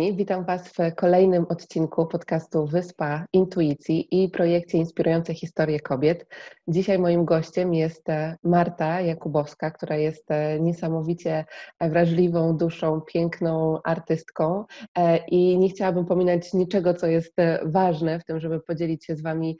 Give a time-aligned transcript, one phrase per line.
[0.00, 6.26] kochani, witam Was w kolejnym odcinku podcastu Wyspa Intuicji i projekcie Inspirujące Historie Kobiet.
[6.68, 11.44] Dzisiaj moim gościem jest e, Marta Jakubowska, która jest e, niesamowicie
[11.80, 14.64] wrażliwą duszą, piękną artystką
[14.98, 19.22] e, i nie chciałabym pominąć niczego, co jest ważne w tym, żeby podzielić się z
[19.22, 19.56] Wami,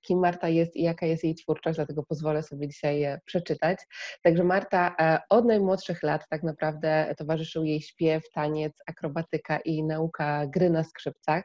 [0.00, 3.78] kim Marta jest i jaka jest jej twórczość, dlatego pozwolę sobie dzisiaj przeczytać.
[4.22, 4.96] Także Marta
[5.30, 11.44] od najmłodszych lat tak naprawdę towarzyszył jej śpiew, taniec, akrobatyka, i nauka gry na skrzypcach.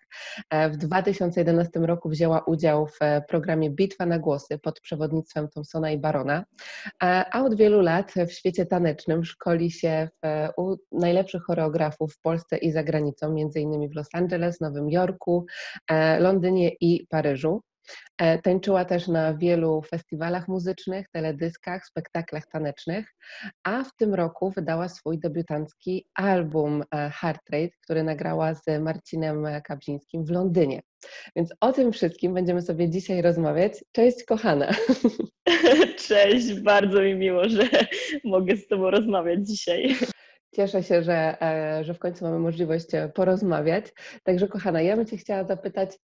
[0.50, 5.92] E, w 2011 roku wzięła udział w e, programie Bitwa na głosy pod przewodnictwem Thompsona
[5.92, 6.46] i Barona,
[7.04, 12.22] e, a od wielu lat w świecie tanecznym szkoli się w, u najlepszych choreografów w
[12.22, 15.46] Polsce i za granicą, między innymi w Los Angeles, Nowym Jorku,
[16.20, 17.62] Londynie i Paryżu.
[18.18, 23.16] E, tańczyła też na wielu festiwalach muzycznych, teledyskach, spektaklach tanecznych,
[23.64, 29.46] a w tym roku wydała swój debiutancki album e, Heart Rate, który nagrała z Marcinem
[29.64, 30.82] Kabrzyńskim w Londynie.
[31.36, 33.74] Więc o tym wszystkim będziemy sobie dzisiaj rozmawiać.
[33.92, 34.72] Cześć, kochana.
[36.08, 37.70] Cześć, bardzo mi miło, że
[38.24, 39.96] mogę z Tobą rozmawiać dzisiaj.
[40.56, 43.86] Cieszę się, że, e, że w końcu mamy możliwość porozmawiać.
[44.24, 45.98] Także, kochana, ja bym Cię chciała zapytać,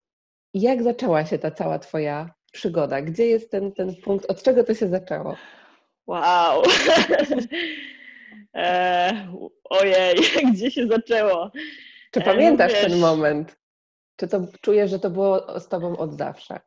[0.55, 3.03] jak zaczęła się ta cała Twoja przygoda?
[3.03, 4.31] Gdzie jest ten, ten punkt?
[4.31, 5.37] Od czego to się zaczęło?
[6.07, 6.63] Wow!
[8.55, 9.29] e,
[9.65, 10.15] ojej,
[10.53, 11.51] gdzie się zaczęło?
[12.11, 13.57] Czy pamiętasz e, ten moment?
[14.17, 16.61] Czy to czujesz, że to było z Tobą od zawsze?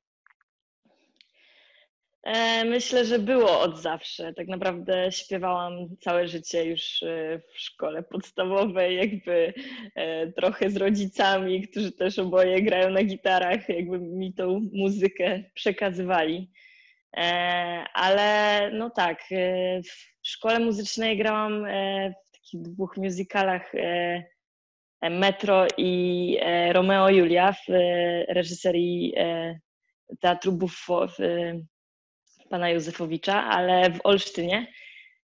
[2.28, 4.34] E, myślę, że było od zawsze.
[4.34, 9.54] Tak naprawdę śpiewałam całe życie już e, w szkole podstawowej, jakby
[9.96, 16.52] e, trochę z rodzicami, którzy też oboje grają na gitarach, jakby mi tą muzykę przekazywali.
[17.94, 19.24] Ale no tak,
[20.22, 21.66] w szkole muzycznej grałam
[22.28, 23.72] w takich dwóch musicalach
[25.02, 26.38] Metro i
[26.72, 27.66] Romeo Julia w
[28.28, 29.14] reżyserii
[30.22, 31.18] Teatru Buffo w
[32.50, 34.68] pana Józefowicza, ale w Olsztynie.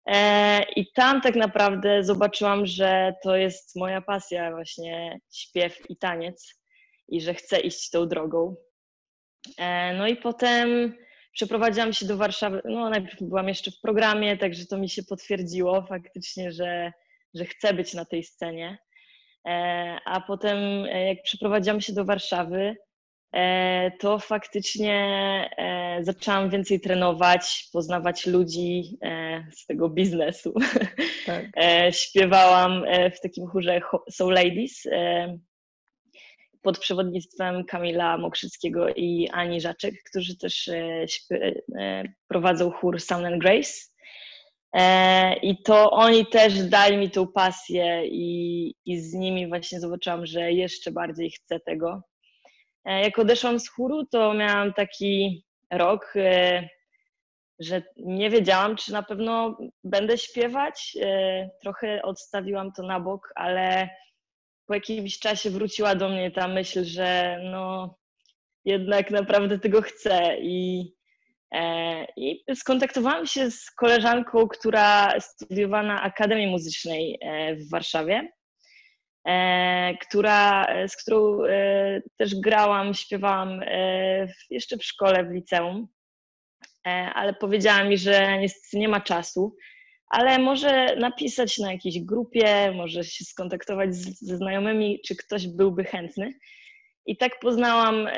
[0.06, 6.60] E, I tam tak naprawdę zobaczyłam, że to jest moja pasja, właśnie śpiew i taniec,
[7.08, 8.56] i że chcę iść tą drogą.
[9.58, 10.94] E, no i potem
[11.32, 12.62] przeprowadziłam się do Warszawy.
[12.64, 16.92] No, najpierw byłam jeszcze w programie, także to mi się potwierdziło faktycznie, że,
[17.34, 18.78] że chcę być na tej scenie.
[19.48, 22.76] E, a potem, jak przeprowadziłam się do Warszawy,
[23.98, 24.94] to faktycznie
[25.58, 30.54] e, zaczęłam więcej trenować, poznawać ludzi e, z tego biznesu.
[31.26, 31.44] Tak.
[31.94, 32.84] Śpiewałam
[33.16, 34.82] w takim chórze Soul Ladies
[36.62, 40.70] pod przewodnictwem Kamila Mokrzyckiego i Ani Żaczek, którzy też
[42.28, 43.72] prowadzą chór Sound and Grace.
[45.42, 50.52] I to oni też dali mi tą pasję i, i z nimi właśnie zobaczyłam, że
[50.52, 52.02] jeszcze bardziej chcę tego.
[52.84, 56.68] E, jak odeszłam z chóru, to miałam taki rok, e,
[57.58, 60.96] że nie wiedziałam, czy na pewno będę śpiewać.
[61.00, 63.88] E, trochę odstawiłam to na bok, ale
[64.66, 67.94] po jakimś czasie wróciła do mnie ta myśl, że no
[68.64, 70.92] jednak naprawdę tego chcę i
[72.16, 77.18] i skontaktowałam się z koleżanką, która studiowała na Akademii Muzycznej
[77.56, 78.32] w Warszawie.
[79.24, 83.60] E, która, e, z którą e, też grałam, śpiewałam
[84.50, 85.88] jeszcze w szkole, w liceum,
[87.14, 89.56] ale powiedziała mi, że niestety nie ma czasu,
[90.08, 95.84] ale może napisać na jakiejś grupie, może się skontaktować z, ze znajomymi, czy ktoś byłby
[95.84, 96.32] chętny.
[97.06, 98.08] I tak poznałam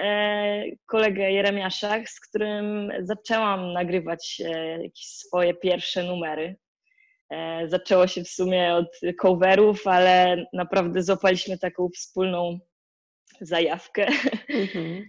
[0.86, 4.42] kolegę Jeremiasza, z którym zaczęłam nagrywać
[4.82, 6.56] jakieś swoje pierwsze numery.
[7.34, 12.58] E, zaczęło się w sumie od coverów, ale naprawdę złapaliśmy taką wspólną
[13.40, 14.06] zajawkę.
[14.50, 15.02] Mm-hmm.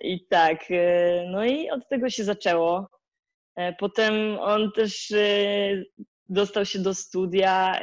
[0.12, 2.88] I tak, e, no i od tego się zaczęło.
[3.78, 5.12] Potem on też
[6.28, 7.80] dostał się do studia,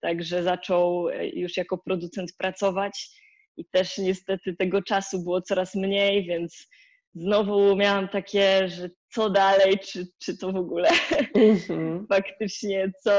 [0.00, 3.10] także zaczął już jako producent pracować
[3.56, 6.68] i też niestety tego czasu było coraz mniej, więc
[7.14, 10.90] znowu miałam takie, że co dalej, czy, czy to w ogóle
[11.34, 12.06] mm-hmm.
[12.14, 13.10] faktycznie, co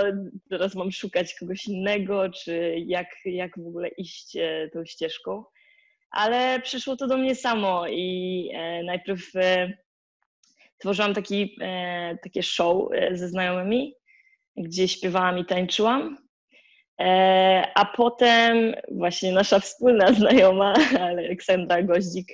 [0.49, 5.43] teraz mam szukać kogoś innego, czy jak, jak w ogóle iść e, tą ścieżką.
[6.11, 9.73] Ale przyszło to do mnie samo i e, najpierw e,
[10.79, 13.93] tworzyłam taki, e, takie show e, ze znajomymi,
[14.57, 16.17] gdzie śpiewałam i tańczyłam.
[17.01, 22.27] E, a potem właśnie nasza wspólna znajoma, Aleksandra Goździk,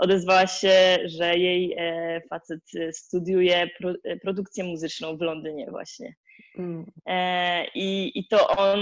[0.00, 2.60] odezwała się, że jej e, facet
[2.92, 3.68] studiuje
[4.04, 6.14] e, produkcję muzyczną w Londynie właśnie.
[6.58, 6.86] Mm.
[7.06, 8.78] E, I, I to on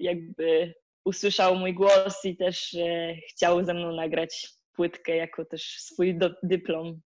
[0.00, 0.74] jakby
[1.04, 6.30] usłyszał mój głos i też e, chciał ze mną nagrać płytkę jako też swój do,
[6.42, 7.00] dyplom.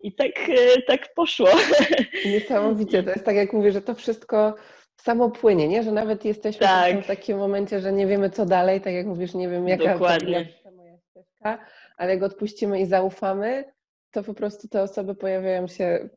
[0.00, 1.48] I tak, e, tak poszło.
[2.26, 3.02] Niesamowicie.
[3.02, 4.54] To jest tak, jak mówię, że to wszystko
[4.96, 5.82] samo płynie, nie?
[5.82, 7.04] Że nawet jesteśmy tak.
[7.04, 10.48] w takim momencie, że nie wiemy co dalej, tak jak mówisz, nie wiem jaka Dokładnie.
[10.62, 11.66] to moja ścieżka,
[11.98, 13.64] ale jak odpuścimy i zaufamy,
[14.10, 16.08] to po prostu te osoby pojawiają się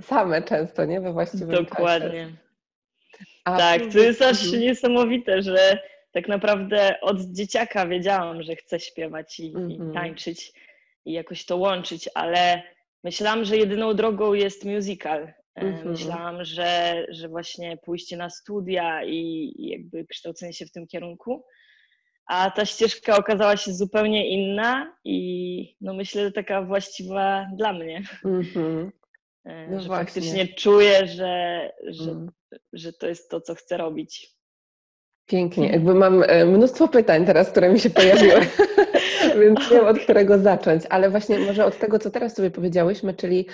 [0.00, 1.00] same często, nie?
[1.00, 2.10] We właściwym Dokładnie.
[2.10, 3.58] Czasie.
[3.58, 4.62] Tak, to jest aż mhm.
[4.62, 5.78] niesamowite, że
[6.12, 9.92] tak naprawdę od dzieciaka wiedziałam, że chcę śpiewać i, i mhm.
[9.92, 10.52] tańczyć
[11.04, 12.62] i jakoś to łączyć, ale
[13.04, 15.32] myślałam, że jedyną drogą jest musical.
[15.54, 15.86] Mm -hmm.
[15.86, 21.44] Myślałam, że, że właśnie pójście na studia i, i jakby kształcenie się w tym kierunku.
[22.30, 28.02] A ta ścieżka okazała się zupełnie inna i no myślę, że taka właściwa dla mnie.
[28.24, 28.90] Mm -hmm.
[29.44, 30.04] No że właśnie.
[30.04, 32.30] faktycznie czuję, że, że, mm.
[32.72, 34.34] że to jest to, co chcę robić.
[35.26, 35.68] Pięknie.
[35.68, 38.40] Jakby mam e, mnóstwo pytań teraz, które mi się pojawiły,
[39.40, 43.14] więc nie wiem od którego zacząć, ale właśnie może od tego, co teraz sobie powiedziałyśmy,
[43.14, 43.46] czyli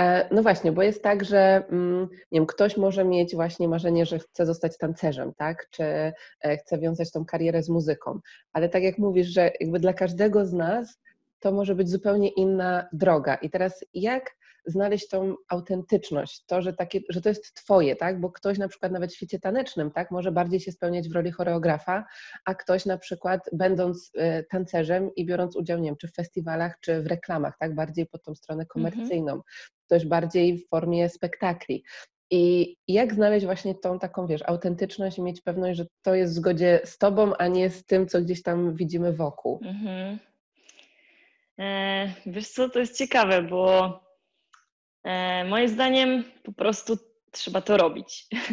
[0.00, 4.06] e, no właśnie, bo jest tak, że mm, nie wiem, ktoś może mieć właśnie marzenie,
[4.06, 8.20] że chce zostać tancerzem, tak, czy e, chce wiązać tą karierę z muzyką,
[8.52, 10.98] ale tak jak mówisz, że jakby dla każdego z nas
[11.40, 13.34] to może być zupełnie inna droga.
[13.34, 14.30] I teraz jak
[14.64, 18.20] znaleźć tą autentyczność, to, że, takie, że to jest twoje, tak?
[18.20, 21.30] Bo ktoś na przykład nawet w świecie tanecznym, tak, może bardziej się spełniać w roli
[21.30, 22.04] choreografa,
[22.44, 26.80] a ktoś na przykład będąc y, tancerzem i biorąc udział, nie wiem, czy w festiwalach,
[26.80, 28.68] czy w reklamach, tak, bardziej pod tą stronę mhm.
[28.68, 29.42] komercyjną, mhm.
[29.86, 31.84] ktoś bardziej w formie spektakli.
[32.30, 36.36] I jak znaleźć właśnie tą taką, wiesz, autentyczność i mieć pewność, że to jest w
[36.36, 39.60] zgodzie z tobą, a nie z tym, co gdzieś tam widzimy wokół?
[39.62, 40.18] Mhm.
[41.58, 44.11] E, wiesz co, to jest ciekawe, bo E,
[45.44, 46.98] moim zdaniem po prostu
[47.30, 48.26] trzeba to robić.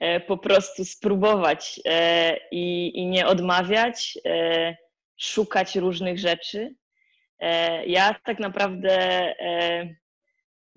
[0.00, 4.18] E, po prostu spróbować e, i, i nie odmawiać,
[5.16, 6.74] szukać różnych rzeczy.
[7.86, 8.98] Ja tak naprawdę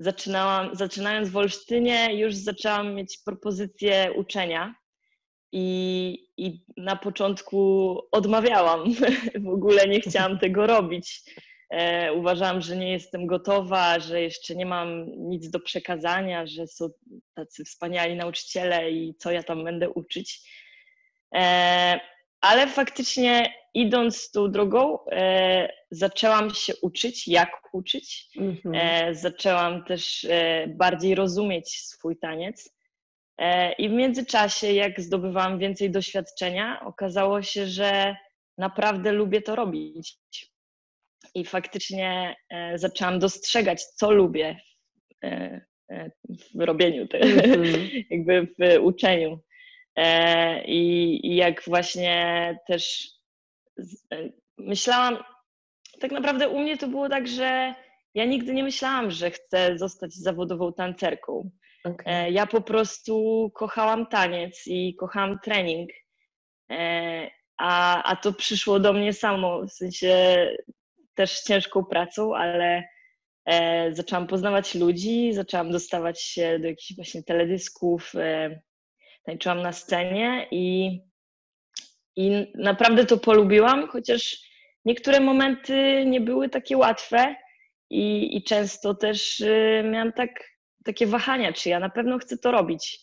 [0.01, 4.75] zaczynałam, zaczynając w Olsztynie, już zaczęłam mieć propozycję uczenia.
[5.51, 8.83] I, I na początku odmawiałam,
[9.45, 11.21] w ogóle nie chciałam tego robić.
[11.71, 16.89] E, uważałam, że nie jestem gotowa, że jeszcze nie mam nic do przekazania, że są
[17.35, 20.49] tacy wspaniali nauczyciele i co ja tam będę uczyć.
[21.35, 21.99] E,
[22.41, 28.27] ale faktycznie idąc tą drogą, e, zaczęłam się uczyć, jak uczyć.
[28.37, 29.15] Mhm.
[29.15, 30.27] Zaczęłam też
[30.67, 32.75] bardziej rozumieć swój taniec.
[33.77, 38.15] I w międzyczasie, jak zdobywałam więcej doświadczenia, okazało się, że
[38.57, 40.17] naprawdę lubię to robić
[41.35, 44.59] i faktycznie e, zaczęłam dostrzegać, co lubię
[45.09, 45.61] w, e,
[45.91, 46.11] e,
[46.55, 48.05] robieniu, mm -hmm.
[48.11, 49.39] jakby w uczeniu.
[50.65, 53.07] I, I jak właśnie też
[54.57, 55.17] myślałam,
[55.99, 57.75] tak naprawdę u mnie to było tak, że
[58.15, 61.51] ja nigdy nie myślałam, że chcę zostać zawodową tancerką.
[61.83, 62.31] Okay.
[62.31, 65.89] Ja po prostu kochałam taniec i kochałam trening.
[67.57, 69.61] A, a to przyszło do mnie samo.
[69.67, 70.47] W sensie
[71.21, 72.83] też ciężką pracą, ale
[73.45, 78.59] e, zaczęłam poznawać ludzi, zaczęłam dostawać się do jakichś właśnie teledysków, e,
[79.23, 80.99] tańczyłam na scenie i,
[82.15, 84.37] i naprawdę to polubiłam, chociaż
[84.85, 87.35] niektóre momenty nie były takie łatwe
[87.89, 90.29] i, i często też e, miałam tak,
[90.85, 92.99] takie wahania, czy ja na pewno chcę to robić.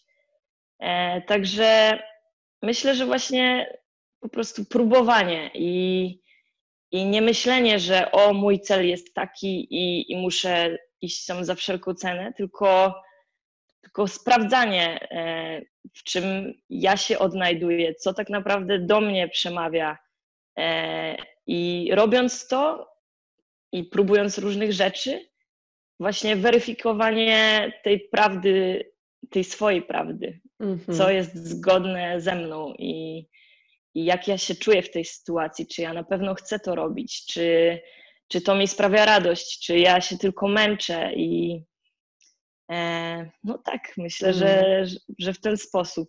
[0.80, 1.98] E, także
[2.62, 3.76] myślę, że właśnie
[4.20, 6.27] po prostu próbowanie i,
[6.90, 11.54] i nie myślenie, że o, mój cel jest taki i, i muszę iść tam za
[11.54, 12.94] wszelką cenę, tylko,
[13.80, 15.60] tylko sprawdzanie, e,
[15.94, 19.98] w czym ja się odnajduję, co tak naprawdę do mnie przemawia.
[20.58, 21.16] E,
[21.46, 22.88] I robiąc to
[23.72, 25.28] i próbując różnych rzeczy,
[26.00, 28.84] właśnie weryfikowanie tej prawdy,
[29.30, 30.96] tej swojej prawdy, mm -hmm.
[30.96, 33.24] co jest zgodne ze mną i,
[33.98, 37.26] i jak ja się czuję w tej sytuacji, czy ja na pewno chcę to robić,
[37.26, 37.78] czy,
[38.28, 41.62] czy to mi sprawia radość, czy ja się tylko męczę i
[42.70, 44.84] e, no tak, myślę, że,
[45.18, 46.08] że w ten sposób.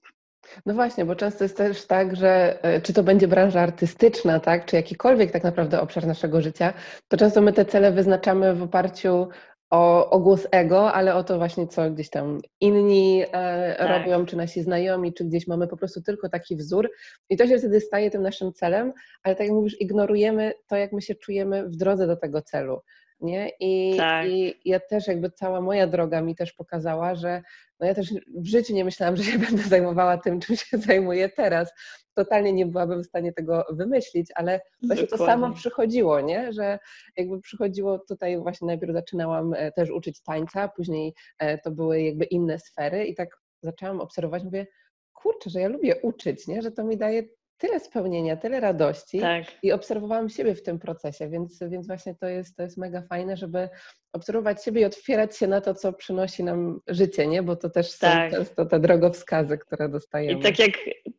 [0.66, 4.66] No właśnie, bo często jest też tak, że e, czy to będzie branża artystyczna, tak,
[4.66, 6.74] czy jakikolwiek tak naprawdę obszar naszego życia,
[7.08, 9.28] to często my te cele wyznaczamy w oparciu
[9.70, 13.90] o, o głos ego, ale o to właśnie, co gdzieś tam inni e, tak.
[13.90, 16.92] robią, czy nasi znajomi, czy gdzieś mamy po prostu tylko taki wzór
[17.30, 20.94] i to się wtedy staje tym naszym celem, ale tak jak mówisz, ignorujemy to, jak
[20.94, 22.82] my się czujemy w drodze do tego celu.
[23.22, 23.52] Nie?
[23.60, 24.28] I, tak.
[24.28, 27.42] I ja też jakby cała moja droga mi też pokazała, że
[27.80, 31.30] no ja też w życiu nie myślałam, że się będę zajmowała tym, czym się zajmuję
[31.30, 31.74] teraz.
[32.16, 35.08] Totalnie nie byłabym w stanie tego wymyślić, ale właśnie Dokładnie.
[35.08, 36.54] to samo przychodziło, nie?
[36.54, 36.80] Że
[37.18, 42.26] jakby przychodziło tutaj właśnie najpierw zaczynałam e, też uczyć tańca, później e, to były jakby
[42.26, 44.68] inne sfery i tak zaczęłam obserwować, mówię,
[45.14, 46.62] kurczę, że ja lubię uczyć, nie?
[46.62, 47.24] że to mi daje
[47.60, 49.44] tyle spełnienia, tyle radości tak.
[49.64, 53.38] i obserwowałam siebie w tym procesie, więc, więc właśnie to jest, to jest mega fajne,
[53.38, 53.70] żeby
[54.14, 57.44] obserwować siebie i otwierać się na to, co przynosi nam życie, nie?
[57.44, 58.32] bo to też tak.
[58.32, 60.40] są często te drogowskazy, które dostajemy.
[60.40, 60.72] I tak jak,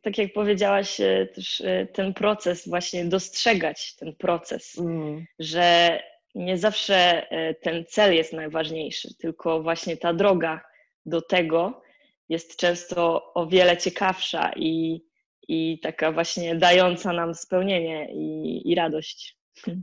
[0.02, 5.24] tak jak powiedziałaś, e, też e, ten proces, właśnie dostrzegać ten proces, mm.
[5.38, 5.98] że
[6.34, 10.60] nie zawsze e, ten cel jest najważniejszy, tylko właśnie ta droga
[11.06, 11.82] do tego
[12.28, 15.02] jest często o wiele ciekawsza i
[15.50, 19.38] i taka właśnie dająca nam spełnienie i, i radość.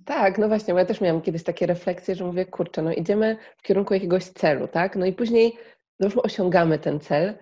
[0.06, 3.38] Tak, no właśnie, bo ja też miałam kiedyś takie refleksje, że mówię, kurczę, no idziemy
[3.58, 4.96] w kierunku jakiegoś celu, tak?
[4.96, 5.54] No i później
[6.00, 7.38] no już osiągamy ten cel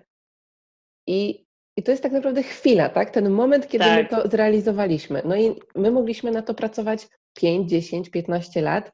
[1.06, 3.10] i, i to jest tak naprawdę chwila, tak?
[3.10, 4.12] Ten moment, kiedy tak.
[4.12, 5.22] my to zrealizowaliśmy.
[5.24, 8.92] No i my mogliśmy na to pracować 5, 10, 15 lat.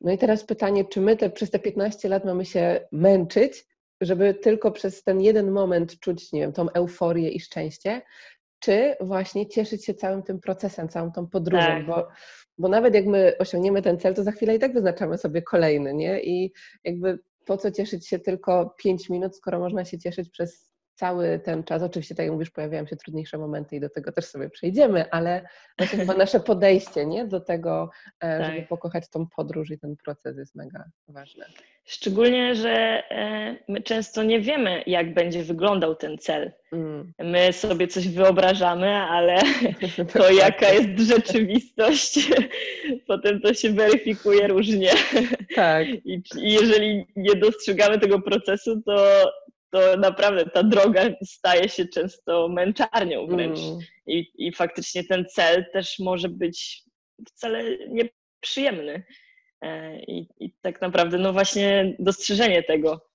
[0.00, 3.66] No i teraz pytanie, czy my te, przez te 15 lat mamy się męczyć,
[4.00, 8.02] żeby tylko przez ten jeden moment czuć, nie wiem, tą euforię i szczęście,
[8.64, 11.86] czy właśnie cieszyć się całym tym procesem, całą tą podróżą, tak.
[11.86, 12.08] bo,
[12.58, 15.94] bo nawet jak my osiągniemy ten cel, to za chwilę i tak wyznaczamy sobie kolejny,
[15.94, 16.22] nie?
[16.22, 16.52] I
[16.84, 21.64] jakby po co cieszyć się tylko 5 minut, skoro można się cieszyć przez cały ten
[21.64, 25.10] czas, oczywiście tak jak mówisz, pojawiają się trudniejsze momenty i do tego też sobie przejdziemy,
[25.10, 25.48] ale
[25.78, 27.26] właśnie chyba nasze podejście nie?
[27.26, 28.50] do tego, e, tak.
[28.52, 31.46] żeby pokochać tą podróż i ten proces jest mega ważne.
[31.84, 32.70] Szczególnie, że
[33.10, 36.52] e, my często nie wiemy, jak będzie wyglądał ten cel.
[36.72, 37.12] Mm.
[37.18, 39.38] My sobie coś wyobrażamy, ale
[40.12, 42.30] to jaka jest rzeczywistość,
[43.08, 44.90] potem to się weryfikuje różnie.
[45.54, 45.86] Tak.
[46.04, 49.24] I jeżeli nie dostrzegamy tego procesu, to
[49.74, 53.58] to naprawdę ta droga staje się często męczarnią wręcz.
[53.58, 53.78] Mm.
[54.06, 56.84] I, I faktycznie ten cel też może być
[57.28, 59.04] wcale nieprzyjemny.
[59.62, 63.08] E, I, I tak naprawdę, no właśnie, dostrzeżenie tego,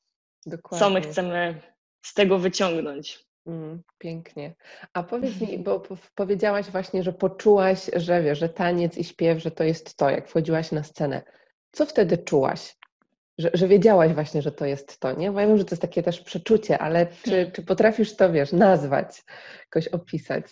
[0.46, 0.80] Dokładnie.
[0.80, 1.62] co my chcemy
[2.06, 3.20] z tego wyciągnąć.
[3.48, 4.56] Mm, pięknie.
[4.94, 5.84] A powiedz mi, bo
[6.16, 10.30] powiedziałaś właśnie, że poczułaś, że wiesz, że taniec i śpiew, że to jest to, jak
[10.30, 11.24] wchodziłaś na scenę.
[11.72, 12.76] Co wtedy czułaś?
[13.40, 15.32] Że, że wiedziałaś właśnie, że to jest to, nie?
[15.32, 17.52] Bo ja wiem, że to jest takie też przeczucie, ale czy, hmm.
[17.52, 19.24] czy potrafisz to, wiesz, nazwać,
[19.60, 20.46] jakoś opisać?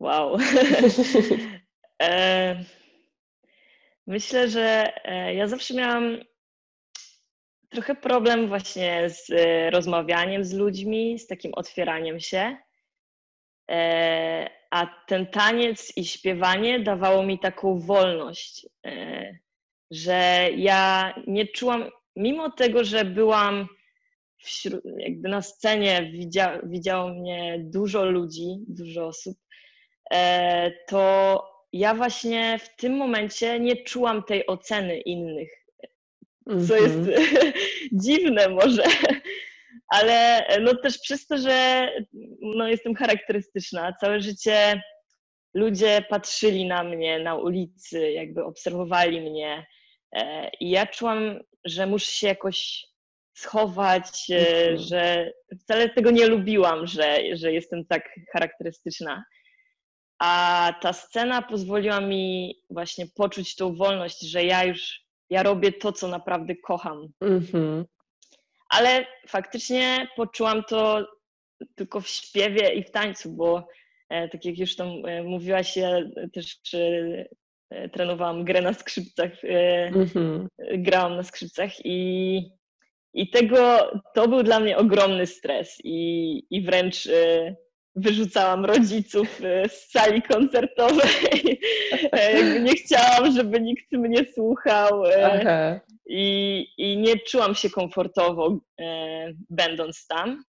[0.00, 0.38] Wow.
[2.02, 2.64] e,
[4.06, 6.18] myślę, że e, ja zawsze miałam
[7.68, 12.56] trochę problem właśnie z e, rozmawianiem z ludźmi, z takim otwieraniem się.
[13.70, 18.66] E, a ten taniec i śpiewanie dawało mi taką wolność
[19.90, 23.68] że ja nie czułam, mimo tego, że byłam
[24.38, 29.38] wśród, jakby na scenie, widzia, widziało mnie dużo ludzi, dużo osób,
[30.12, 35.50] e, to ja właśnie w tym momencie nie czułam tej oceny innych,
[36.68, 37.52] co jest mm -hmm.
[38.04, 38.82] dziwne może,
[39.88, 41.88] ale no też przez to, że
[42.40, 44.82] no jestem charakterystyczna, całe życie
[45.54, 49.66] ludzie patrzyli na mnie na ulicy, jakby obserwowali mnie,
[50.60, 52.86] I ja czułam, że muszę się jakoś
[53.34, 54.78] schować, e, mhm.
[54.78, 59.24] że wcale tego nie lubiłam, że, że jestem tak charakterystyczna.
[60.18, 65.00] A ta scena pozwoliła mi właśnie poczuć tą wolność, że ja już
[65.30, 67.08] ja robię to, co naprawdę kocham.
[67.20, 67.84] Mhm.
[68.68, 71.06] Ale faktycznie poczułam to
[71.74, 73.66] tylko w śpiewie i w tańcu, bo
[74.08, 74.88] e, tak jak już tam
[75.24, 75.90] mówiłaś, ja
[76.32, 77.24] też E,
[77.92, 80.46] trenowałam grę na skrzypcach, mm-hmm.
[80.78, 82.40] grałam na skrzypcach i,
[83.14, 87.08] i tego, to był dla mnie ogromny stres i, i wręcz
[87.96, 91.60] wyrzucałam rodziców z sali koncertowej.
[92.62, 95.02] nie chciałam, żeby nikt mnie słuchał
[96.06, 98.58] i, i nie czułam się komfortowo
[99.50, 100.44] będąc tam,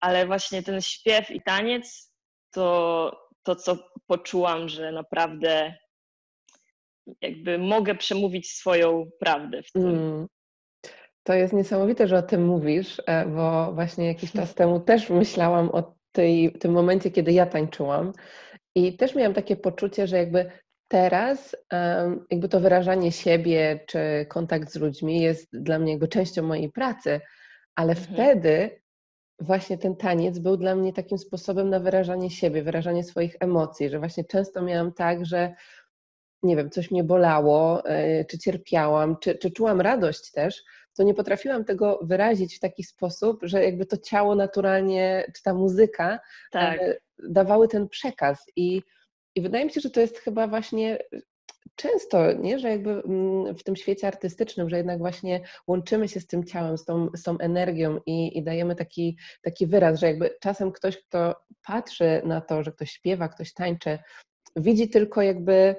[0.00, 2.12] ale właśnie ten śpiew i taniec
[2.54, 5.74] to, to co poczułam, że naprawdę
[7.20, 9.88] jakby mogę przemówić swoją prawdę w tym.
[9.88, 10.26] Mm.
[11.22, 15.70] To jest niesamowite, że o tym mówisz, e, bo właśnie jakiś czas temu też myślałam
[15.70, 18.12] o tej, tym momencie, kiedy ja tańczyłam
[18.74, 20.50] i też miałam takie poczucie, że jakby
[20.88, 21.56] teraz
[22.30, 27.20] jakby to wyrażanie siebie czy kontakt z ludźmi jest dla mnie jakby częścią mojej pracy,
[27.74, 28.14] ale mhm.
[28.14, 28.80] wtedy
[29.40, 33.98] właśnie ten taniec był dla mnie takim sposobem na wyrażanie siebie, wyrażanie swoich emocji, że
[33.98, 35.54] właśnie często miałam tak, że
[36.42, 37.82] nie wiem, coś mnie bolało,
[38.28, 40.62] czy cierpiałam, czy, czy czułam radość też,
[40.96, 45.54] to nie potrafiłam tego wyrazić w taki sposób, że jakby to ciało naturalnie, czy ta
[45.54, 46.18] muzyka
[46.52, 46.80] tak.
[47.28, 48.44] dawały ten przekaz.
[48.56, 48.82] I,
[49.34, 50.98] I wydaje mi się, że to jest chyba właśnie
[51.76, 52.58] często, nie?
[52.58, 56.78] że jakby mm, w tym świecie artystycznym, że jednak właśnie łączymy się z tym ciałem,
[56.78, 60.96] z tą, z tą energią i, i dajemy taki, taki wyraz, że jakby czasem ktoś,
[60.96, 63.98] kto patrzy na to, że ktoś śpiewa, ktoś tańczy,
[64.56, 65.76] widzi tylko jakby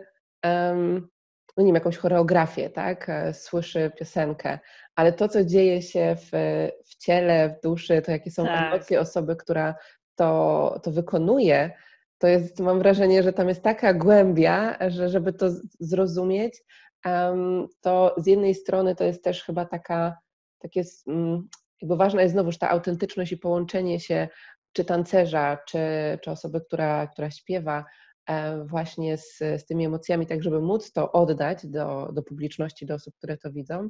[1.58, 3.10] no nie wiem, jakąś choreografię, tak?
[3.10, 4.60] E, słyszy piosenkę,
[4.96, 6.30] ale to, co dzieje się w,
[6.86, 8.74] w ciele, w duszy, to jakie są tak.
[8.74, 9.76] emocje osoby, która
[10.16, 11.72] to, to wykonuje,
[12.18, 15.48] to jest, mam wrażenie, że tam jest taka głębia, że żeby to
[15.80, 16.64] zrozumieć,
[17.06, 20.18] um, to z jednej strony to jest też chyba taka,
[20.60, 20.84] takie,
[21.82, 24.28] jakby ważna jest znowuż ta autentyczność i połączenie się
[24.74, 25.80] czy tancerza, czy,
[26.22, 27.86] czy osoby, która, która śpiewa,
[28.66, 33.16] właśnie z, z tymi emocjami, tak żeby móc to oddać do, do publiczności, do osób,
[33.18, 33.90] które to widzą,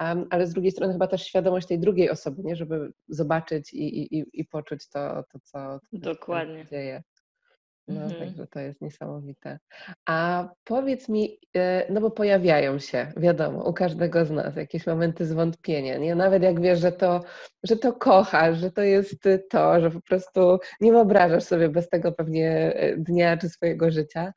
[0.00, 2.56] um, ale z drugiej strony chyba też świadomość tej drugiej osoby, nie?
[2.56, 6.62] żeby zobaczyć i, i, i poczuć to, to co, to, Dokładnie.
[6.62, 7.02] się dzieje.
[7.88, 8.20] No, mhm.
[8.20, 9.58] także to jest niesamowite.
[10.06, 15.26] A powiedz mi, e, no bo pojawiają się, wiadomo, u każdego z nas jakieś momenty
[15.26, 16.14] zwątpienia, nie?
[16.14, 17.24] Nawet jak wiesz, że to,
[17.62, 22.12] że to kochasz, że to jest to, że po prostu nie wyobrażasz sobie bez tego
[22.12, 24.32] pewnie e, dnia czy swojego życia,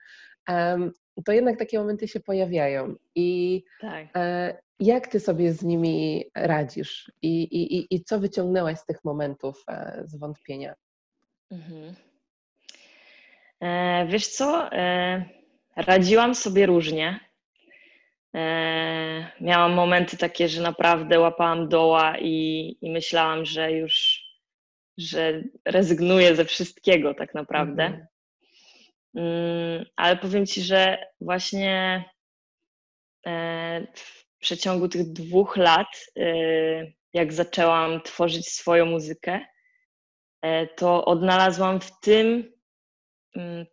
[1.25, 2.96] to jednak takie momenty się pojawiają.
[3.15, 4.08] I tak.
[4.15, 7.12] E, jak ty sobie z nimi radzisz?
[7.22, 9.65] I, i, i co wyciągnęłaś z tych momentów
[10.06, 10.75] zwątpienia?
[11.51, 11.96] Mhm.
[13.62, 14.72] E, wiesz co?
[14.72, 15.25] E,
[15.75, 17.20] radziłam sobie różnie.
[18.36, 24.30] E, miałam momenty takie, że naprawdę łapałam doła i, i myślałam, że już
[24.98, 27.84] że rezygnuję ze wszystkiego tak naprawdę.
[27.84, 28.08] Mhm.
[29.15, 32.04] Mm, ale powiem Ci, że właśnie
[33.95, 35.88] w przeciągu tych dwóch lat,
[37.13, 39.39] jak zaczęłam tworzyć swoją muzykę,
[40.76, 42.54] to odnalazłam w tym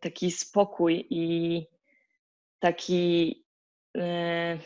[0.00, 1.66] taki spokój i
[2.58, 3.44] taki,
[3.98, 4.58] e,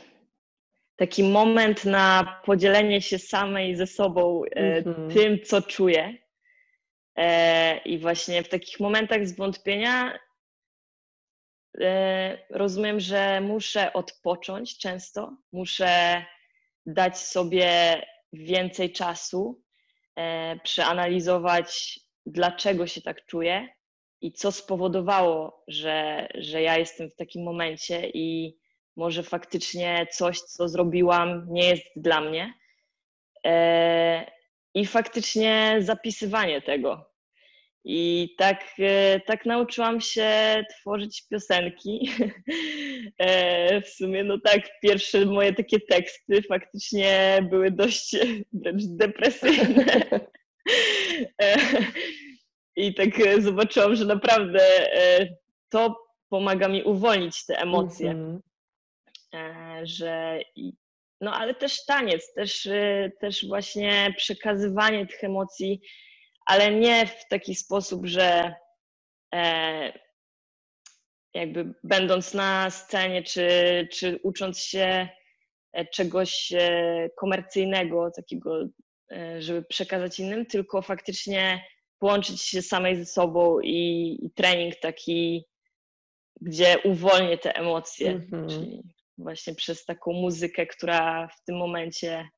[0.97, 5.13] taki moment na podzielenie się samej ze sobą mm-hmm.
[5.13, 6.15] tym, co czuję.
[7.17, 10.19] E, I właśnie w takich momentach zwątpienia
[12.51, 16.25] rozumiem, że muszę odpocząć często, muszę
[16.87, 19.63] dać sobie więcej czasu,
[20.63, 23.69] przeanalizować, dlaczego się tak czuję,
[24.21, 28.57] i co spowodowało, że, że ja jestem w takim momencie i
[28.97, 32.55] może faktycznie coś, co zrobiłam, nie jest dla mnie.
[33.47, 34.31] E,
[34.75, 37.11] I faktycznie zapisywanie tego.
[37.85, 40.31] I tak, e, tak nauczyłam się
[40.71, 42.01] tworzyć piosenki.
[43.19, 48.17] E, w sumie, no tak, pierwsze moje takie teksty faktycznie były dość
[48.53, 49.85] wręcz depresyjne.
[52.77, 54.61] I tak e, zobaczyłam, że naprawdę
[54.93, 55.29] e,
[55.69, 55.97] to
[56.29, 58.11] pomaga mi uwolnić te emocje.
[58.11, 58.41] Mm -hmm.
[59.83, 60.41] Że
[61.21, 62.69] no ale też taniec, też,
[63.21, 65.81] też właśnie przekazywanie tych emocji,
[66.47, 68.55] ale nie w taki sposób, że
[71.35, 73.49] jakby będąc na scenie, czy,
[73.93, 75.09] czy ucząc się
[75.93, 76.53] czegoś
[77.17, 78.69] komercyjnego, takiego,
[79.39, 81.65] żeby przekazać innym, tylko faktycznie
[82.01, 85.45] połączyć się samej ze sobą i, i trening taki,
[86.41, 88.49] gdzie uwolnię te emocje, mm-hmm.
[88.49, 88.83] czyli
[89.19, 92.29] właśnie przez taką muzykę, która w tym momencie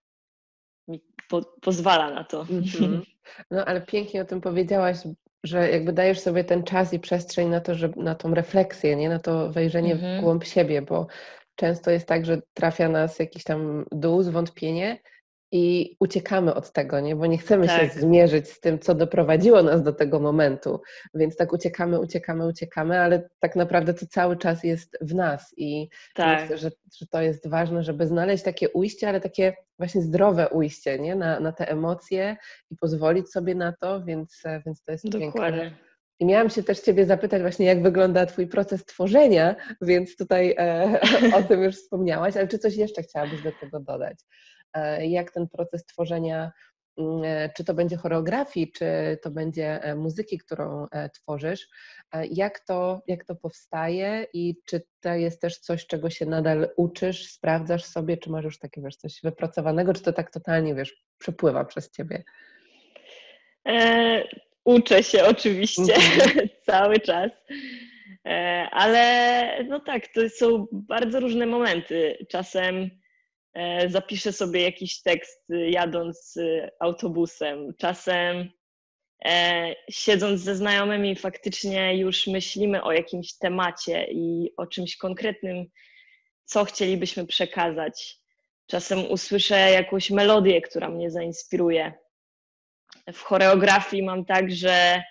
[0.88, 2.44] mi po, pozwala na to.
[2.44, 3.00] Mm-hmm.
[3.50, 4.98] No ale pięknie o tym powiedziałaś,
[5.44, 9.08] że jakby dajesz sobie ten czas i przestrzeń na to, żeby, na tą refleksję, nie?
[9.08, 10.00] na to wejrzenie mm-hmm.
[10.00, 10.22] w mhm.
[10.22, 11.06] głąb siebie, bo
[11.56, 14.98] często jest tak, że trafia nas jakiś tam dół, zwątpienie
[15.52, 17.16] i uciekamy od tego, nie?
[17.16, 17.80] bo nie chcemy tak.
[17.80, 20.80] się zmierzyć z tym, co doprowadziło nas do tego momentu.
[21.14, 25.88] Więc tak uciekamy, uciekamy, uciekamy, ale tak naprawdę to cały czas jest w nas i
[26.14, 26.40] tak.
[26.40, 30.98] myślę, że, że to jest ważne, żeby znaleźć takie ujście, ale takie właśnie zdrowe ujście
[30.98, 31.14] nie?
[31.14, 32.36] Na, na te emocje
[32.70, 35.60] i pozwolić sobie na to, więc, więc to jest Dokładnie.
[35.60, 35.92] piękne.
[36.18, 41.00] I miałam się też Ciebie zapytać właśnie, jak wygląda Twój proces tworzenia, więc tutaj e,
[41.36, 44.18] o tym już wspomniałaś, ale czy coś jeszcze chciałabyś do tego dodać?
[44.74, 46.52] E, jak ten proces tworzenia,
[46.98, 51.68] mm, e, czy to będzie choreografii, czy to będzie e, muzyki, którą tworzysz,
[52.30, 57.26] jak to, jak to powstaje i czy to jest też coś, czego się nadal uczysz,
[57.26, 61.64] sprawdzasz sobie, czy masz już takie, wiesz, coś wypracowanego, czy to tak totalnie, wiesz, przepływa
[61.64, 62.24] przez ciebie?
[63.68, 64.24] E,
[64.64, 66.48] uczę się oczywiście -hmm.
[66.66, 67.30] cały czas.
[68.70, 72.26] Ale no tak, to są bardzo różne momenty.
[72.28, 72.90] Czasem
[73.88, 76.38] zapiszę sobie jakiś tekst jadąc
[76.80, 78.50] autobusem, czasem
[79.90, 85.66] siedząc ze znajomymi faktycznie już myślimy o jakimś temacie i o czymś konkretnym,
[86.44, 88.18] co chcielibyśmy przekazać.
[88.66, 91.92] Czasem usłyszę jakąś melodię, która mnie zainspiruje.
[93.12, 95.02] W choreografii mam tak, że,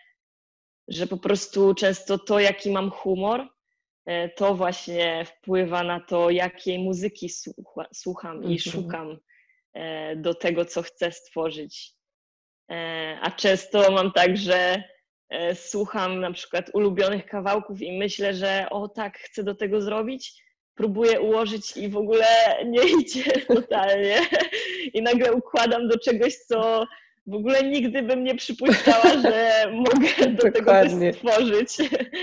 [0.88, 3.47] że po prostu często to, jaki mam humor, e,
[4.35, 8.57] to właśnie wpływa na to, jakiej muzyki słucha, słucham i mhm.
[8.59, 9.17] szukam
[9.73, 11.93] e, do tego, co chcę stworzyć.
[12.71, 14.83] E, a często mam tak, że
[15.53, 20.43] słucham na przykład ulubionych kawałków i myślę, że o tak, chcę do tego zrobić,
[20.75, 22.25] próbuję ułożyć i w ogóle
[22.65, 24.17] nie idzie totalnie.
[24.93, 26.87] I nagle układam do czegoś, co
[27.27, 31.77] w ogóle nigdy bym nie przypuszczała, że mogę do tego coś stworzyć.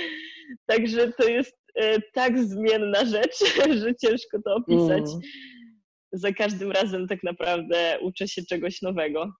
[0.66, 1.67] Także to jest e,
[2.12, 3.38] tak zmienna rzecz,
[3.80, 5.04] że ciężko to opisać.
[5.10, 5.20] Mm.
[6.12, 9.32] Za każdym razem tak naprawdę uczę się czegoś nowego.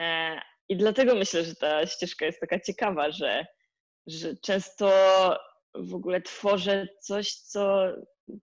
[0.00, 3.46] E, I dlatego myślę, że ta ścieżka jest taka ciekawa, że,
[4.06, 4.90] że często
[5.74, 7.92] w ogóle tworzę coś, co,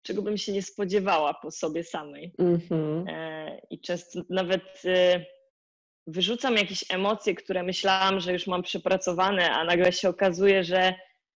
[0.02, 2.32] czego bym się nie spodziewała po sobie samej.
[2.38, 3.04] Mm-hmm.
[3.70, 5.24] I często nawet e,
[6.06, 10.94] wyrzucam jakieś emocje, które myślałam, że już mam przepracowane, a nagle się okazuje, że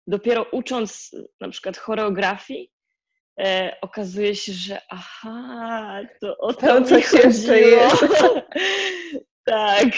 [0.06, 2.70] dopiero ucząc na przykład choreografii,
[3.40, 7.56] e, okazuje się, że aha, to o to, to chodziło.
[7.56, 8.06] Jest.
[9.44, 9.88] Tak.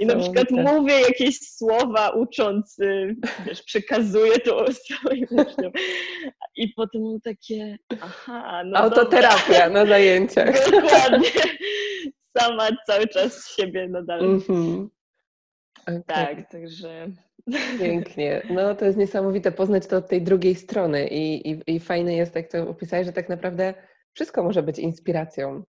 [0.00, 5.72] I na przykład mówię jakieś słowa ucząc, y, wiesz, przekazuję to swoim uczniom.
[6.56, 10.64] I potem mam takie, aha, no Autoterapia na zajęciach.
[10.70, 11.30] Dokładnie.
[12.38, 14.20] Sama cały czas siebie nadal.
[14.20, 14.88] Mm -hmm.
[15.82, 16.02] okay.
[16.06, 17.08] Tak, także...
[17.78, 18.42] Pięknie.
[18.50, 22.34] No to jest niesamowite poznać to od tej drugiej strony i, i, i fajne jest,
[22.34, 23.74] jak to opisałeś, że tak naprawdę
[24.12, 25.62] wszystko może być inspiracją.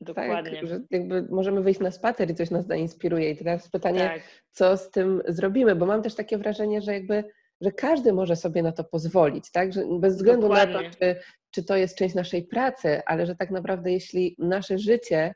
[0.00, 0.60] Dokładnie.
[0.60, 3.30] Tak, że jakby możemy wyjść na spacer i coś nas zainspiruje.
[3.30, 4.22] I teraz pytanie, tak.
[4.50, 5.74] co z tym zrobimy?
[5.74, 7.24] Bo mam też takie wrażenie, że jakby
[7.60, 9.72] że każdy może sobie na to pozwolić, tak?
[9.72, 10.74] Że bez względu Dokładnie.
[10.74, 11.16] na to, czy,
[11.50, 15.34] czy to jest część naszej pracy, ale że tak naprawdę jeśli nasze życie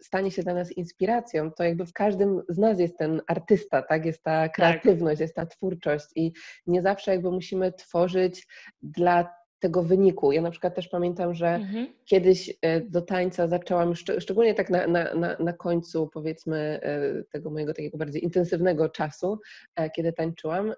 [0.00, 4.06] stanie się dla nas inspiracją, to jakby w każdym z nas jest ten artysta, tak?
[4.06, 4.54] Jest ta tak.
[4.54, 5.20] kreatywność, tak.
[5.20, 6.32] jest ta twórczość i
[6.66, 8.46] nie zawsze jakby musimy tworzyć
[8.82, 10.32] dla tego wyniku.
[10.32, 11.88] Ja na przykład też pamiętam, że mhm.
[12.04, 17.74] kiedyś e, do tańca zaczęłam, szczególnie tak na, na, na, końcu powiedzmy e, tego mojego
[17.74, 19.38] takiego bardziej intensywnego czasu,
[19.76, 20.74] e, kiedy tańczyłam,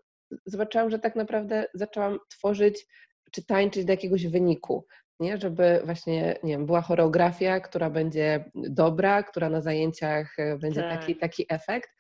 [0.47, 2.87] zobaczyłam, że tak naprawdę zaczęłam tworzyć
[3.33, 4.87] czy tańczyć do jakiegoś wyniku.
[5.21, 5.39] Nie?
[5.39, 11.01] Żeby właśnie, nie wiem, była choreografia, która będzie dobra, która na zajęciach będzie tak.
[11.01, 11.91] taki, taki efekt,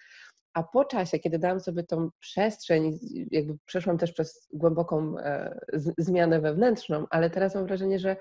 [0.54, 2.98] a po czasie, kiedy dałam sobie tą przestrzeń,
[3.30, 8.16] jakby przeszłam też przez głęboką e, z, zmianę wewnętrzną, ale teraz mam wrażenie, że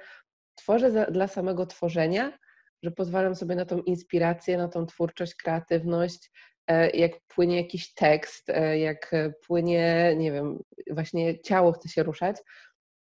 [0.56, 2.38] tworzę za, dla samego tworzenia,
[2.84, 6.32] że pozwalam sobie na tą inspirację, na tą twórczość, kreatywność,
[6.68, 9.12] e, jak płynie jakiś tekst, e, jak
[9.48, 10.60] płynie, nie wiem,
[10.92, 12.38] właśnie ciało chce się ruszać,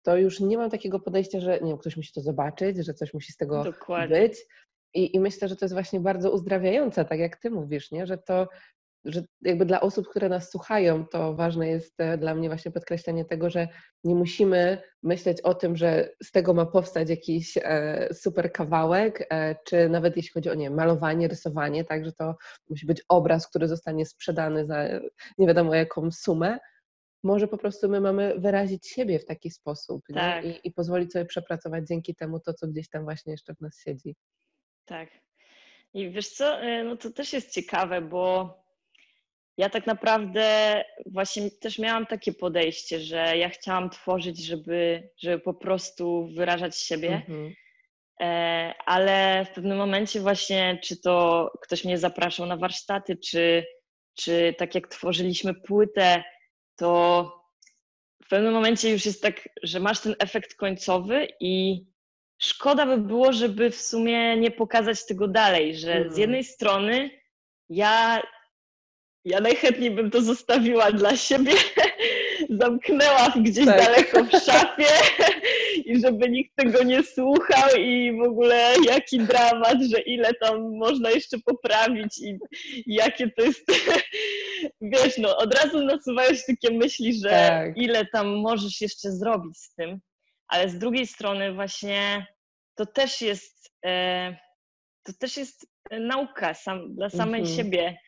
[0.04, 3.14] to już nie mam takiego podejścia, że nie wiem, ktoś musi to zobaczyć, że coś
[3.14, 4.20] musi z tego Dokładnie.
[4.20, 4.46] być.
[4.94, 8.06] I, I, myślę, że to jest właśnie bardzo uzdrawiające, tak jak ty mówisz, nie?
[8.06, 8.48] że to
[9.04, 13.24] że jakby dla osób, które nas słuchają, to ważne jest e, dla mnie właśnie podkreślenie
[13.24, 13.68] tego, że
[14.04, 19.56] nie musimy myśleć o tym, że z tego ma powstać jakiś e, super kawałek, e,
[19.64, 22.36] czy nawet jeśli chodzi o nie, malowanie, rysowanie, tak, że to
[22.70, 24.84] musi być obraz, który zostanie sprzedany za
[25.38, 26.58] nie wiadomo jaką sumę.
[27.24, 30.44] Może po prostu my mamy wyrazić siebie w taki sposób tak.
[30.44, 33.80] I, I pozwolić sobie przepracować dzięki temu to, co gdzieś tam właśnie jeszcze w nas
[33.84, 34.16] siedzi.
[34.84, 35.08] Tak.
[35.94, 38.54] I wiesz co, no to też jest ciekawe, bo
[39.56, 45.54] ja tak naprawdę właśnie też miałam takie podejście, że ja chciałam tworzyć, żeby, żeby po
[45.54, 47.08] prostu wyrażać siebie.
[47.08, 47.54] Mhm.
[48.20, 53.64] E, ale w pewnym momencie właśnie, czy to ktoś mnie zapraszał na warsztaty, czy,
[54.14, 56.24] czy tak jak tworzyliśmy płytę,
[56.76, 57.30] to
[58.24, 61.84] w pewnym momencie już jest tak, że masz ten efekt końcowy i
[62.38, 66.20] szkoda by było, żeby w sumie nie pokazać tego dalej, że z mhm.
[66.20, 67.10] jednej strony
[67.68, 68.22] ja
[69.24, 71.52] ja najchętniej bym to zostawiła dla siebie,
[72.60, 73.84] zamknęła gdzieś tak.
[73.84, 74.86] daleko w szafie
[75.76, 81.10] i żeby nikt tego nie słuchał i w ogóle jaki dramat, że ile tam można
[81.10, 82.38] jeszcze poprawić i,
[82.86, 83.66] i jakie to jest,
[84.80, 87.76] wiesz, no od razu nasuwają się takie myśli, że tak.
[87.76, 90.00] ile tam możesz jeszcze zrobić z tym,
[90.48, 92.26] ale z drugiej strony właśnie
[92.74, 94.36] to też jest, e,
[95.02, 97.56] to też jest nauka sam, dla samej mhm.
[97.56, 97.98] siebie,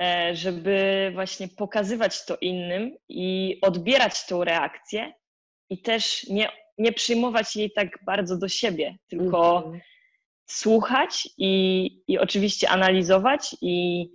[0.00, 5.12] e, żeby właśnie pokazywać to innym i odbierać tą reakcję
[5.70, 6.48] i też nie,
[6.78, 9.80] nie przyjmować jej tak bardzo do siebie, tylko mm -hmm.
[10.46, 14.06] słuchać i, i oczywiście analizować i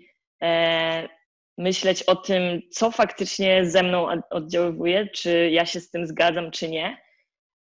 [0.42, 1.10] e,
[1.58, 6.70] myśleć o tym, co faktycznie ze mną oddziaływuje, czy ja się z tym zgadzam, czy
[6.70, 6.98] nie,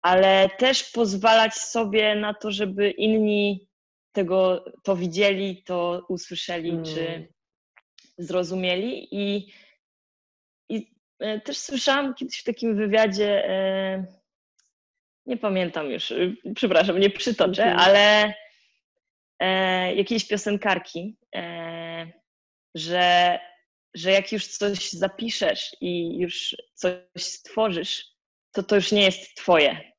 [0.01, 3.67] ale też pozwalać sobie na to, żeby inni
[4.11, 6.85] tego to widzieli, to usłyszeli, mm.
[6.85, 7.33] czy
[8.17, 9.07] zrozumieli.
[9.11, 9.51] I,
[10.69, 14.05] I e, też słyszałam kiedyś w takim wywiadzie, e,
[15.25, 18.33] nie pamiętam już, e, przepraszam, nie przytoczę, ale
[19.95, 21.17] jakiejś piosenkarki,
[22.75, 23.39] że
[23.93, 28.05] że jak już coś zapiszesz i już coś stworzysz,
[28.51, 29.93] to to już nie jest twoje.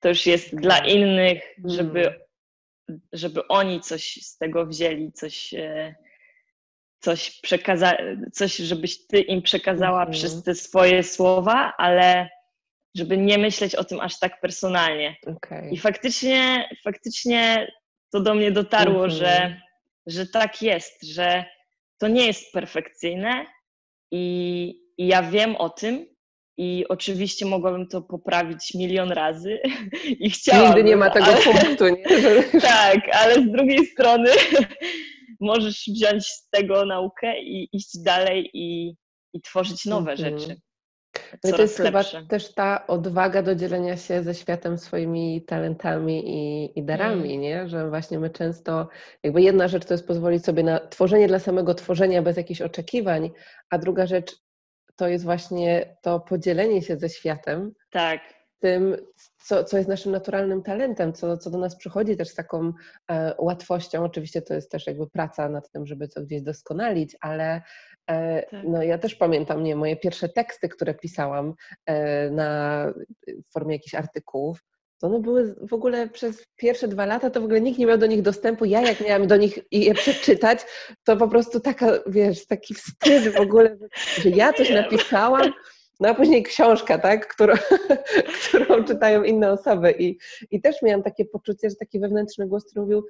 [0.00, 0.88] To już jest dla tak.
[0.88, 2.20] innych, żeby, mm.
[3.12, 5.94] żeby oni coś z tego wzięli, coś, e,
[7.00, 7.96] coś przekaza,
[8.32, 10.12] coś, żebyś ty im przekazała mm.
[10.12, 12.28] przez te swoje słowa, ale
[12.96, 15.16] żeby nie myśleć o tym aż tak personalnie.
[15.26, 15.70] Okay.
[15.70, 17.72] I faktycznie, faktycznie
[18.12, 19.18] to do mnie dotarło, mm -hmm.
[19.18, 19.60] że,
[20.06, 21.44] że tak jest, że
[21.98, 23.46] to nie jest perfekcyjne
[24.10, 26.12] i, i ja wiem o tym
[26.56, 29.60] i oczywiście mogłabym to poprawić milion razy
[30.24, 30.68] i chciałabym.
[30.68, 32.04] Nigdy nie ma tego ale, punktu, nie?
[32.60, 34.30] tak, ale z drugiej strony
[35.40, 38.94] możesz wziąć z tego naukę i iść dalej i,
[39.34, 40.40] i tworzyć nowe mm -hmm.
[40.40, 40.60] rzeczy.
[41.42, 42.10] To jest lepsze.
[42.18, 47.40] chyba też ta odwaga do dzielenia się ze światem swoimi talentami i, i darami, mm.
[47.40, 47.68] nie?
[47.68, 48.88] Że właśnie my często,
[49.22, 53.30] jakby jedna rzecz to jest pozwolić sobie na tworzenie dla samego tworzenia bez jakichś oczekiwań,
[53.70, 54.36] a druga rzecz
[54.96, 57.72] to jest właśnie to podzielenie się ze światem.
[57.90, 58.20] Tak.
[58.60, 58.96] Tym,
[59.38, 62.72] co, co jest naszym naturalnym talentem, co, co do nas przychodzi też z taką
[63.10, 64.04] e, łatwością.
[64.04, 67.62] Oczywiście to jest też jakby praca nad tym, żeby to gdzieś doskonalić, ale.
[68.64, 71.54] No, ja też pamiętam nie, moje pierwsze teksty, które pisałam
[71.86, 72.86] e, na,
[73.26, 74.62] w formie jakichś artykułów,
[75.02, 77.98] to one były w ogóle przez pierwsze dwa lata, to w ogóle nikt nie miał
[77.98, 78.64] do nich dostępu.
[78.64, 80.60] Ja jak miałam do nich je przeczytać,
[81.04, 83.76] to po prostu taka, wiesz, taki wstyd w ogóle,
[84.18, 85.52] że ja coś napisałam,
[86.00, 87.54] no a później książka, tak, którą,
[88.48, 89.94] którą czytają inne osoby.
[89.98, 90.18] I,
[90.50, 93.06] I też miałam takie poczucie, że taki wewnętrzny głos, który mówił,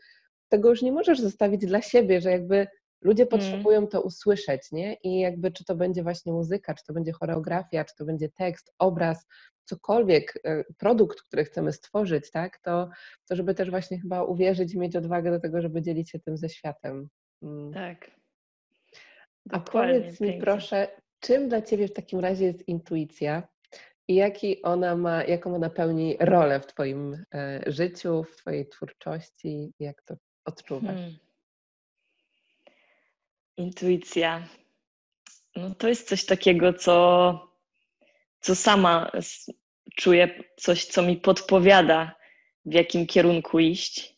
[0.48, 2.66] tego już nie możesz zostawić dla siebie, że jakby
[3.02, 3.28] ludzie mm.
[3.28, 4.94] potrzebują to usłyszeć, nie?
[4.94, 8.74] I jakby czy to będzie właśnie muzyka, czy to będzie choreografia, czy to będzie tekst,
[8.78, 9.26] obraz,
[9.64, 12.88] cokolwiek, e, produkt, który chcemy stworzyć, tak, to,
[13.28, 16.36] to żeby też właśnie chyba uwierzyć i mieć odwagę do tego, żeby dzielić się tym
[16.36, 17.08] ze światem.
[17.42, 17.72] Mm.
[17.72, 18.10] Tak.
[19.46, 20.42] Dokładnie, A powiedz mi pięknie.
[20.42, 20.88] proszę,
[21.20, 23.48] czym dla Ciebie w takim razie jest intuicja
[24.08, 29.72] i jaki ona ma, jaką ona pełni rolę w Twoim e, życiu, w Twojej twórczości,
[29.80, 30.94] jak to odczuwasz?
[30.94, 31.31] Hmm.
[33.56, 34.48] Intuicja.
[35.56, 37.48] No to jest coś takiego, co,
[38.40, 39.10] co sama
[39.96, 42.14] czuję, coś, co mi podpowiada,
[42.64, 44.16] w jakim kierunku iść.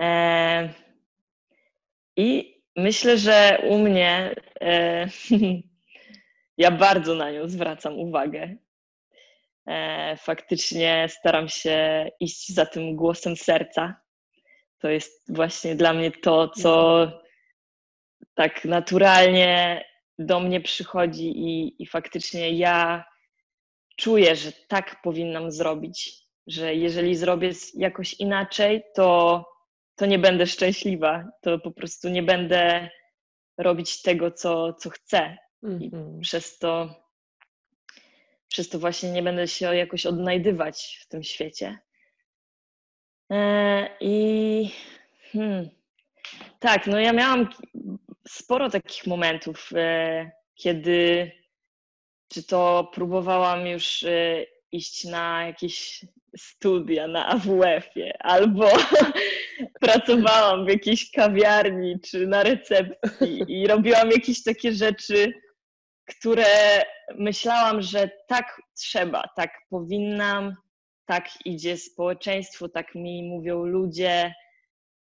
[0.00, 0.74] E,
[2.16, 5.06] I myślę, że u mnie e,
[6.58, 8.56] ja bardzo na nią zwracam uwagę.
[9.66, 14.00] E, faktycznie staram się iść za tym głosem serca.
[14.78, 17.06] To jest właśnie dla mnie to, co
[18.40, 19.84] tak naturalnie
[20.18, 23.04] do mnie przychodzi i, i faktycznie ja
[23.96, 26.12] czuję, że tak powinnam zrobić,
[26.46, 29.44] że jeżeli zrobię jakoś inaczej, to,
[29.96, 32.90] to nie będę szczęśliwa, to po prostu nie będę
[33.58, 35.36] robić tego, co, co chcę.
[35.62, 36.20] I mhm.
[36.20, 36.94] przez to,
[38.48, 41.78] przez to właśnie nie będę się jakoś odnajdywać w tym świecie.
[43.30, 44.70] E, I
[45.32, 45.70] hmm,
[46.58, 47.48] tak, no ja miałam
[48.28, 51.30] sporo takich momentów, e, kiedy
[52.28, 56.04] czy to próbowałam już e, iść na jakieś
[56.38, 58.68] studia na AWF-ie, albo
[59.80, 65.32] pracowałam w jakiejś kawiarni czy na recepcji i robiłam jakieś takie rzeczy,
[66.06, 66.82] które
[67.14, 70.54] myślałam, że tak trzeba, tak powinnam,
[71.06, 74.34] tak idzie społeczeństwo, tak mi mówią ludzie,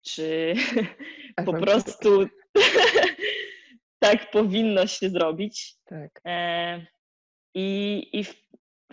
[0.01, 0.53] czy
[1.45, 2.27] po prostu
[3.99, 5.75] tak powinno się zrobić.
[5.85, 6.21] Tak.
[6.25, 6.85] E,
[7.53, 8.35] I i w,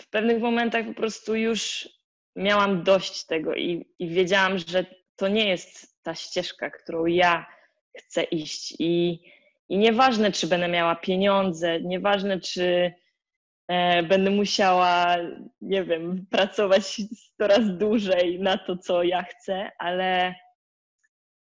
[0.00, 1.88] w, pewnych momentach po prostu już
[2.36, 7.46] miałam dość tego i, i wiedziałam, że to nie jest ta ścieżka, którą ja
[7.98, 8.74] chcę iść.
[8.78, 9.20] I,
[9.68, 12.92] i nieważne, czy będę miała pieniądze, nieważne, czy
[13.68, 15.16] e, będę musiała,
[15.60, 17.00] nie wiem, pracować
[17.38, 20.34] coraz dłużej na to, co ja chcę, ale,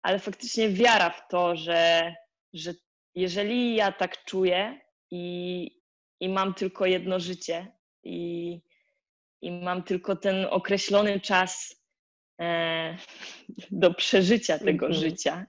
[0.06, 2.14] ale faktycznie wiara w to, że,
[2.54, 2.74] że
[3.16, 5.82] jeżeli ja tak czuję i,
[6.20, 7.72] i mam tylko jedno życie
[8.04, 8.62] i,
[9.42, 11.82] i mam tylko ten określony czas
[12.42, 12.98] e,
[13.72, 15.02] do przeżycia tego mm -hmm.
[15.02, 15.46] życia,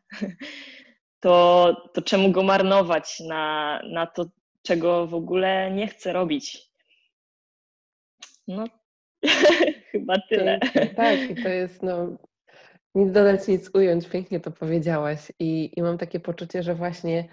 [1.25, 4.27] to, to czemu go marnować na, na to,
[4.63, 6.71] czego w ogóle nie chcę robić?
[8.49, 8.65] No,
[9.93, 10.61] chyba tyle.
[10.97, 12.17] Tak, i to jest no,
[12.97, 15.33] nic dodać, nic ująć, pięknie to powiedziałaś.
[15.39, 17.29] I, I mam takie poczucie, że właśnie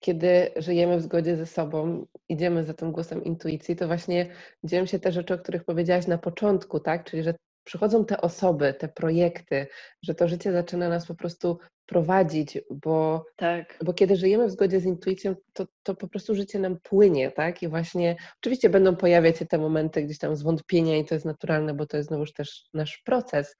[0.00, 4.30] kiedy żyjemy w zgodzie ze sobą, idziemy za tym głosem intuicji, to właśnie
[4.64, 7.04] dzieją się te rzeczy, o których powiedziałaś na początku, tak?
[7.04, 9.66] Czyli, że przychodzą te osoby, te projekty,
[10.02, 13.78] że to życie zaczyna nas po prostu prowadzić, bo, tak.
[13.84, 17.62] bo kiedy żyjemy w zgodzie z intuicją, to, to po prostu życie nam płynie, tak?
[17.62, 21.74] I właśnie oczywiście będą pojawiać się te momenty gdzieś tam zwątpienia i to jest naturalne,
[21.74, 23.56] bo to jest znowuż też nasz proces,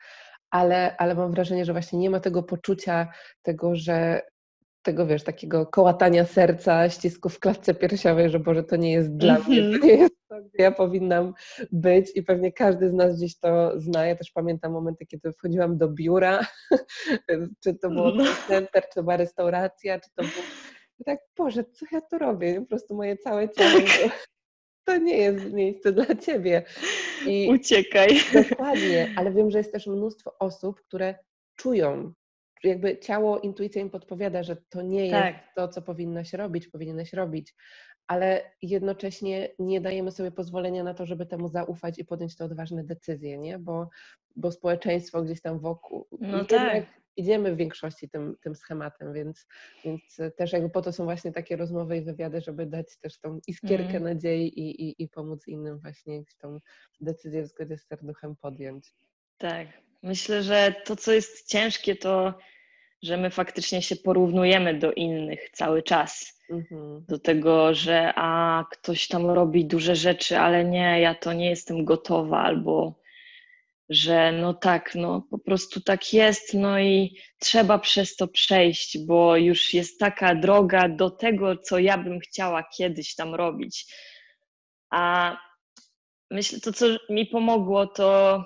[0.51, 3.09] ale, ale mam wrażenie, że właśnie nie ma tego poczucia
[3.43, 4.23] tego, że
[4.83, 9.37] tego, wiesz, takiego kołatania serca, ścisku w klatce piersiowej, że Boże, to nie jest dla
[9.37, 9.49] mm -hmm.
[9.49, 9.83] mnie, to mhm.
[9.83, 11.35] nie jest to, gdzie ja powinnam
[11.73, 14.07] być i pewnie każdy z nas gdzieś to zna.
[14.07, 16.47] Ja też pamiętam momenty, kiedy wchodziłam do biura,
[17.65, 18.25] czy to było no.
[18.49, 20.45] center, czy to była restauracja, czy to było...
[21.01, 22.61] I tak, Boże, co ja tu robię?
[22.61, 23.81] Po prostu moje całe ciało
[24.89, 26.63] to nie jest miejsce dla ciebie.
[27.27, 28.09] I Uciekaj.
[28.51, 31.15] Dokładnie, ale wiem, że jest też mnóstwo osób, które
[31.57, 32.13] czują
[32.65, 35.55] jakby ciało, intuicja im podpowiada, że to nie jest tak.
[35.57, 37.55] to, co powinnaś robić, powinieneś robić,
[38.07, 42.85] ale jednocześnie nie dajemy sobie pozwolenia na to, żeby temu zaufać i podjąć te odważne
[42.85, 43.59] decyzje, nie?
[43.59, 43.89] Bo,
[44.37, 46.07] bo społeczeństwo gdzieś tam wokół.
[46.21, 46.87] No tak.
[47.19, 49.47] Idziemy w większości tym, tym schematem, więc,
[49.85, 50.03] więc
[50.37, 53.97] też jakby po to są właśnie takie rozmowy i wywiady, żeby dać też tą iskierkę
[53.97, 54.03] mm.
[54.03, 56.61] nadziei i, i, i pomóc innym właśnie tą
[57.01, 58.95] decyzję w zgodzie z serduchem podjąć.
[59.39, 59.69] Tak,
[60.03, 62.35] Myślę, że to, co jest ciężkie, to
[63.03, 66.41] że my faktycznie się porównujemy do innych cały czas.
[66.51, 67.05] Mhm.
[67.09, 71.85] Do tego, że a ktoś tam robi duże rzeczy, ale nie, ja to nie jestem
[71.85, 72.95] gotowa, albo
[73.89, 79.37] że no tak, no po prostu tak jest, no i trzeba przez to przejść, bo
[79.37, 83.95] już jest taka droga do tego, co ja bym chciała kiedyś tam robić.
[84.91, 85.37] A
[86.31, 88.45] myślę, to co mi pomogło, to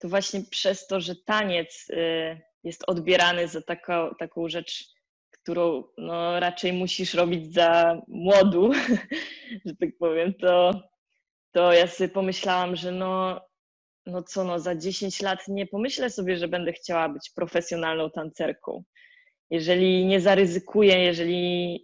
[0.00, 4.84] to właśnie przez to, że taniec y, jest odbierany za taką, taką rzecz,
[5.30, 8.72] którą no, raczej musisz robić za młodu,
[9.66, 10.82] że tak powiem, to,
[11.52, 13.40] to ja sobie pomyślałam, że no,
[14.10, 18.84] no co, no za 10 lat nie pomyślę sobie, że będę chciała być profesjonalną tancerką.
[19.50, 21.78] Jeżeli nie zaryzykuję, jeżeli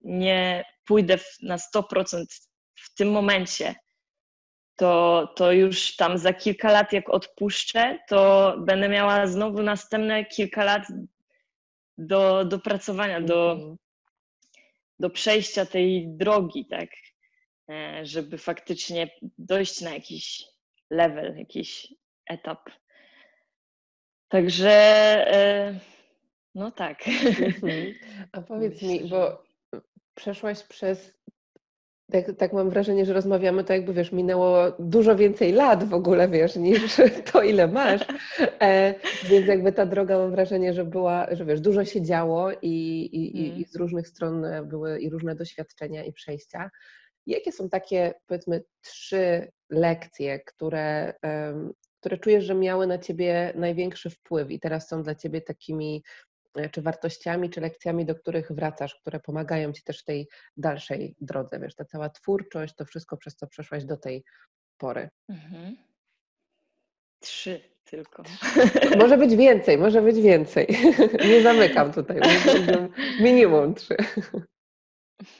[0.00, 2.24] nie pójdę na 100%
[2.74, 3.74] w tym momencie,
[4.76, 10.64] to, to już tam za kilka lat, jak odpuszczę, to będę miała znowu następne kilka
[10.64, 10.82] lat
[11.98, 13.76] do, do pracowania, do, mhm.
[14.98, 16.88] do przejścia tej drogi, tak,
[17.70, 20.44] e, żeby faktycznie dojść na jakiś
[20.90, 21.94] level, jakiś
[22.26, 22.70] etap.
[24.28, 24.70] Także
[25.34, 25.80] e,
[26.54, 27.08] no tak.
[27.08, 27.94] Mhm.
[28.32, 29.42] A powiedz mi, bo
[30.14, 31.18] przeszłaś przez
[32.12, 36.28] tak, tak mam wrażenie, że rozmawiamy, to jakby wiesz, minęło dużo więcej lat w ogóle,
[36.28, 36.96] wiesz, niż
[37.32, 38.02] to, ile masz.
[38.60, 43.08] E, więc jakby ta droga mam wrażenie, że była, że wiesz, dużo się działo i,
[43.12, 43.58] i, mm.
[43.58, 46.70] i z różnych stron były i różne doświadczenia i przejścia.
[47.26, 51.14] Jakie są takie, powiedzmy, trzy lekcje, które,
[52.00, 56.02] które czujesz, że miały na ciebie największy wpływ i teraz są dla ciebie takimi
[56.58, 61.14] E, czy wartościami, czy lekcjami, do których wracasz, które pomagają ci też w tej dalszej
[61.20, 64.24] drodze, wiesz, ta cała twórczość, to wszystko, przez co przeszłaś do tej
[64.78, 65.08] pory.
[65.28, 65.76] Mhm.
[67.20, 68.22] Trzy tylko.
[68.98, 70.66] Może być więcej, może być więcej.
[71.28, 72.20] Nie zamykam tutaj.
[73.20, 73.96] Minimum trzy.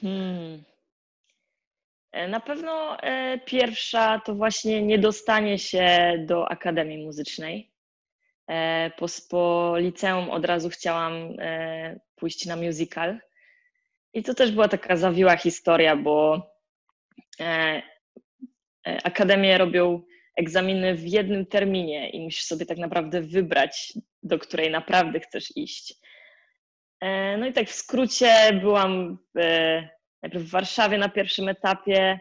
[0.01, 0.63] Hmm.
[2.11, 7.71] E, na pewno e, pierwsza to właśnie niedostanie się do Akademii Muzycznej.
[8.47, 11.13] E, po, po liceum od razu chciałam
[12.15, 13.19] pójść na musical.
[14.13, 16.49] I to też była taka zawiła historia, bo
[19.03, 20.01] akademie robią
[20.35, 25.93] egzaminy w jednym terminie i musisz sobie tak naprawdę wybrać, do której naprawdę chcesz iść.
[27.37, 29.17] No i tak w skrócie byłam
[30.23, 32.19] najpierw w Warszawie na pierwszym etapie,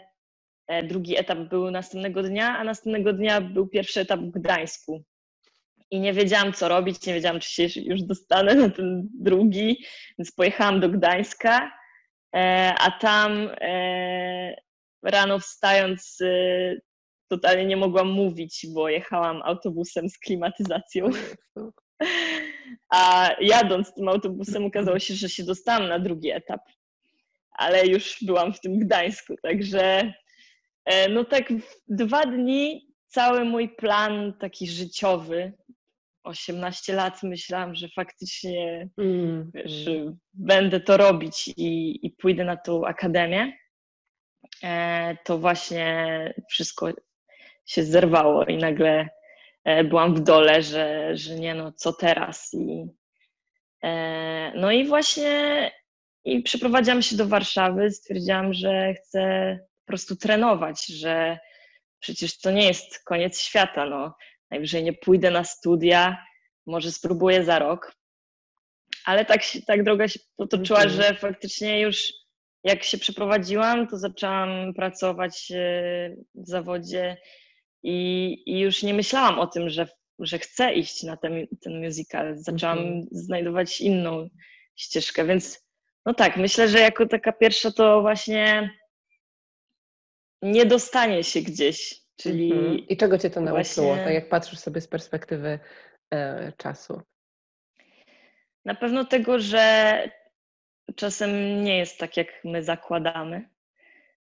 [0.85, 5.05] drugi etap był następnego dnia, a następnego dnia był pierwszy etap w Gdańsku
[5.91, 9.85] i nie wiedziałam, co robić, nie wiedziałam, czy się już dostanę na ten drugi,
[10.19, 11.73] więc pojechałam do Gdańska,
[12.37, 14.57] e, a tam e,
[15.03, 16.75] rano wstając e,
[17.29, 21.07] totalnie nie mogłam mówić, bo jechałam autobusem z klimatyzacją.
[22.91, 26.61] A jadąc tym autobusem okazało się, że się dostałam na drugi etap.
[27.59, 30.13] Ale już byłam w tym Gdańsku, także
[30.85, 31.53] e, no tak
[31.89, 35.53] dwa dni cały mój plan taki życiowy,
[36.23, 39.51] 18 lat myślałam, że faktycznie mm.
[39.55, 39.85] wiesz,
[40.35, 43.53] będę to robić i, i pójdę na tą akademię,
[44.63, 46.89] e, to właśnie wszystko
[47.67, 49.09] się zerwało i nagle
[49.65, 52.87] e, byłam w dole, że, że nie no, co teraz i
[54.55, 55.71] no i właśnie
[56.29, 61.39] i przeprowadziłam się do Warszawy, stwierdziłam, że chcę po prostu trenować, że
[62.01, 63.87] przecież to nie jest koniec świata.
[63.87, 64.15] No.
[64.51, 66.25] Najwyżej nie pójdę na studia,
[66.67, 67.93] może spróbuję za rok.
[69.05, 71.03] Ale tak, tak droga się potoczyła, mhm.
[71.03, 72.13] że faktycznie już
[72.65, 77.17] jak się przeprowadziłam, to zaczęłam pracować e, w zawodzie
[77.83, 82.35] i, i już nie myślałam o tym, że, że chcę iść na ten, ten musical.
[82.37, 83.07] Zaczęłam mhm.
[83.11, 84.29] znajdować inną
[84.77, 85.68] ścieżkę, więc
[86.07, 88.71] no tak, myślę, że jako taka pierwsza to właśnie
[90.43, 92.53] nie dostanie się gdzieś, czyli...
[92.53, 92.79] Mhm.
[92.79, 94.05] I czego cię to nauczyło, właśnie...
[94.05, 95.59] tak jak patrzysz sobie z perspektywy
[96.11, 97.03] e, czasu?
[98.65, 100.03] Na pewno tego, że
[100.97, 103.49] czasem nie jest tak, jak my zakładamy.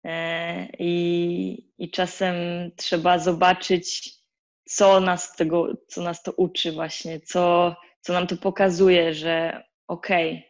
[0.04, 2.34] E, i, I czasem
[2.76, 4.14] trzeba zobaczyć,
[4.64, 10.32] co nas tego, co nas to uczy właśnie, co, co nam to pokazuje, że okej,
[10.32, 10.47] okay,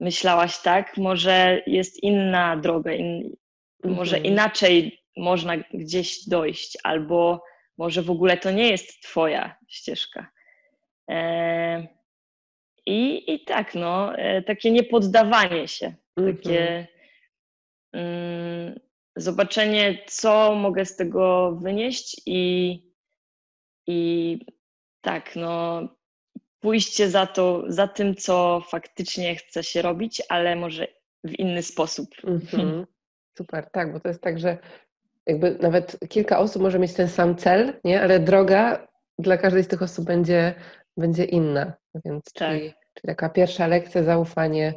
[0.00, 3.36] myślałaś tak, może jest inna droga, in,
[3.84, 4.34] może mhm.
[4.34, 7.42] inaczej można gdzieś dojść, albo
[7.78, 10.30] może w ogóle to nie jest Twoja ścieżka.
[11.10, 11.88] E,
[12.86, 16.86] i, I tak, no, e, takie niepoddawanie się, takie
[17.92, 18.80] mm,
[19.16, 22.78] zobaczenie, co mogę z tego wynieść i,
[23.86, 24.38] i
[25.00, 25.88] tak, no,
[26.60, 30.86] pójście za, to, za tym, co faktycznie chce się robić, ale może
[31.24, 32.08] w inny sposób.
[32.24, 32.84] Mm-hmm.
[33.38, 34.58] Super, tak, bo to jest tak, że
[35.26, 38.02] jakby nawet kilka osób może mieć ten sam cel, nie?
[38.02, 38.86] ale droga
[39.18, 40.54] dla każdej z tych osób będzie,
[40.96, 41.72] będzie inna.
[42.04, 42.48] Więc tak.
[42.48, 42.60] czyli,
[42.94, 44.74] czyli taka pierwsza lekcja, zaufanie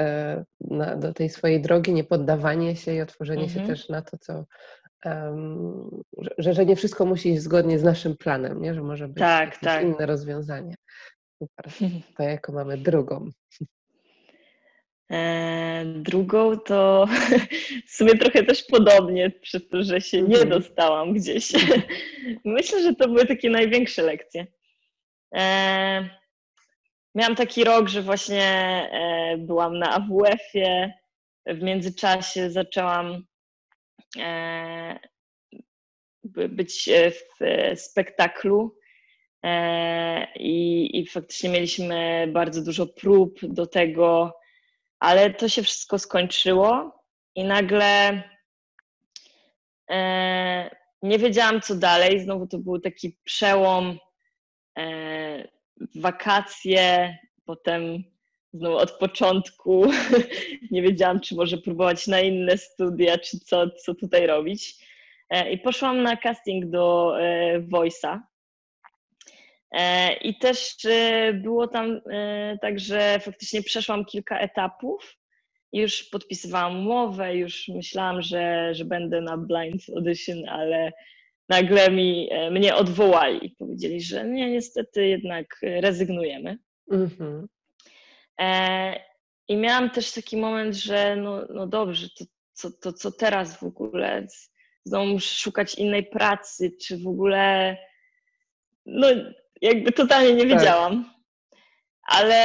[0.00, 3.54] e, na, do tej swojej drogi, nie poddawanie się i otworzenie mm-hmm.
[3.54, 3.76] się mhm.
[3.76, 4.44] też na to, co,
[5.04, 6.02] um,
[6.38, 8.74] że, że nie wszystko musi iść zgodnie z naszym planem, nie?
[8.74, 9.82] że może być tak, tak.
[9.82, 10.74] inne rozwiązanie.
[11.40, 11.72] Super.
[12.16, 13.30] To jaką mamy drugą?
[15.12, 17.06] E, drugą to
[17.88, 20.48] w sumie trochę też podobnie, przez to, że się nie mhm.
[20.48, 21.52] dostałam gdzieś.
[22.44, 24.46] Myślę, że to były takie największe lekcje.
[25.34, 26.10] E,
[27.14, 28.44] miałam taki rok, że właśnie
[28.92, 30.92] e, byłam na AWF-ie.
[31.46, 33.24] W międzyczasie zaczęłam
[36.24, 36.90] być
[37.40, 38.79] w spektaklu E,
[40.36, 44.38] I, I faktycznie mieliśmy bardzo dużo prób do tego,
[44.98, 47.00] ale to się wszystko skończyło
[47.34, 48.22] i nagle
[49.90, 52.20] e, nie wiedziałam, co dalej.
[52.20, 53.98] Znowu to był taki przełom,
[54.78, 55.48] e,
[55.94, 58.04] wakacje, potem
[58.52, 59.90] znowu od początku
[60.70, 64.90] nie wiedziałam, czy może próbować na inne studia, czy co, co tutaj robić.
[65.50, 67.14] I poszłam na casting do
[67.72, 68.29] Voice'a E,
[70.22, 75.16] I też e, było tam e, tak, że faktycznie przeszłam kilka etapów.
[75.72, 80.92] Już podpisywałam umowę, już myślałam, że, że będę na blind audition, ale
[81.48, 86.58] nagle mi, mnie odwołali i powiedzieli, że nie, niestety jednak rezygnujemy.
[86.92, 87.46] Mm-hmm.
[89.48, 92.24] I miałam też taki moment, że no, no dobrze, to,
[92.62, 94.26] to, to co teraz w ogóle?
[94.84, 97.76] Znowu muszę szukać innej pracy, czy w ogóle
[98.86, 99.06] no
[99.60, 101.04] jakby totalnie nie wiedziałam.
[101.04, 101.20] Tak.
[102.10, 102.36] Ale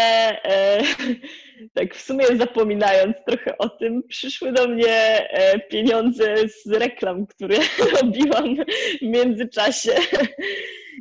[0.44, 0.82] e,
[1.76, 7.58] tak w sumie zapominając trochę o tym, przyszły do mnie e, pieniądze z reklam, które
[8.02, 8.56] robiłam
[9.02, 9.92] w międzyczasie.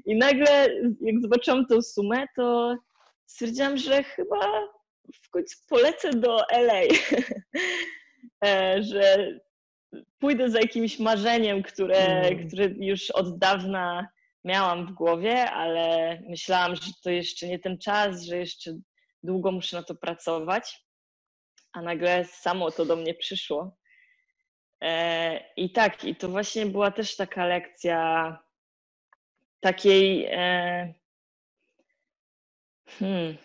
[0.07, 0.69] I nagle,
[1.01, 2.77] jak zobaczyłam tą sumę, to
[3.27, 4.69] stwierdziłam, że chyba
[5.23, 6.81] w końcu polecę do LA.
[8.45, 9.39] e, że
[10.19, 12.49] pójdę za jakimś marzeniem, które, mm.
[12.49, 14.09] które już od dawna
[14.45, 18.71] miałam w głowie, ale myślałam, że to jeszcze nie ten czas, że jeszcze
[19.23, 20.85] długo muszę na to pracować.
[21.73, 23.77] A nagle samo to do mnie przyszło.
[24.83, 28.39] E, I tak, i to właśnie była też taka lekcja
[29.61, 30.95] takiej e,
[32.87, 33.37] hmm,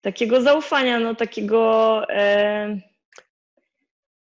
[0.00, 2.91] takiego zaufania, no takiego e,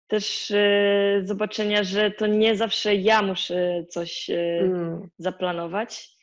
[0.07, 5.09] też y, zobaczenia, że to nie zawsze ja muszę coś y, mm.
[5.19, 6.17] zaplanować,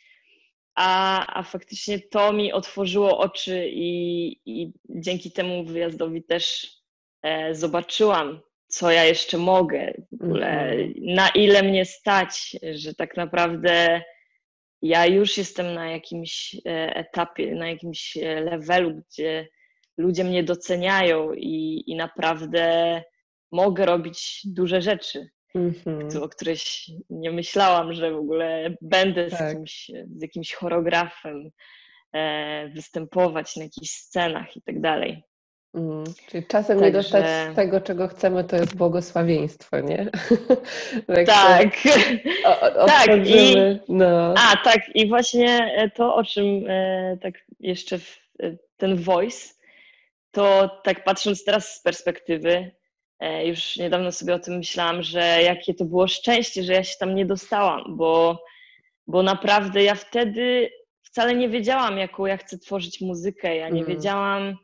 [0.76, 6.72] a, a faktycznie to mi otworzyło oczy i, i dzięki temu wyjazdowi też
[7.22, 10.94] e, zobaczyłam, co ja jeszcze mogę, w ogóle, mhm.
[10.98, 14.02] na ile mnie stać, że tak naprawdę
[14.82, 19.48] ja już jestem na jakimś e, etapie, na jakimś e, levelu, gdzie
[19.98, 23.02] ludzie mnie doceniają i, i naprawdę
[23.54, 26.24] mogę robić duże rzeczy, mm-hmm.
[26.24, 26.60] o których
[27.10, 29.52] nie myślałam, że w ogóle będę tak.
[29.52, 31.50] z, kimś, z jakimś choreografem,
[32.14, 35.24] e, występować na jakichś scenach i tak dalej.
[35.76, 36.86] Mm, czyli czasem Także...
[36.86, 37.26] nie dostać
[37.56, 40.10] tego, czego chcemy, to jest błogosławieństwo, nie?
[41.26, 41.70] tak.
[42.46, 43.28] O, tak.
[43.28, 43.56] I,
[43.90, 44.34] no.
[44.38, 44.96] A, tak.
[44.96, 49.54] I właśnie e, to, o czym e, tak jeszcze w, e, ten voice,
[50.32, 52.72] to tak patrząc teraz z perspektywy,
[53.46, 57.16] już niedawno sobie o tym myślałam, że jakie to było szczęście, że ja się tam
[57.16, 58.44] nie dostałam, bo,
[59.08, 60.70] bo naprawdę ja wtedy
[61.04, 63.56] wcale nie wiedziałam, jaką ja chcę tworzyć muzykę.
[63.56, 63.96] Ja nie mm.
[63.96, 64.58] wiedziałam,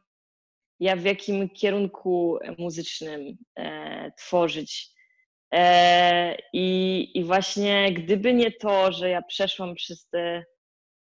[0.80, 4.89] ja w jakim kierunku muzycznym e, tworzyć.
[5.53, 10.45] E, i, I właśnie gdyby nie to, że ja przeszłam przez te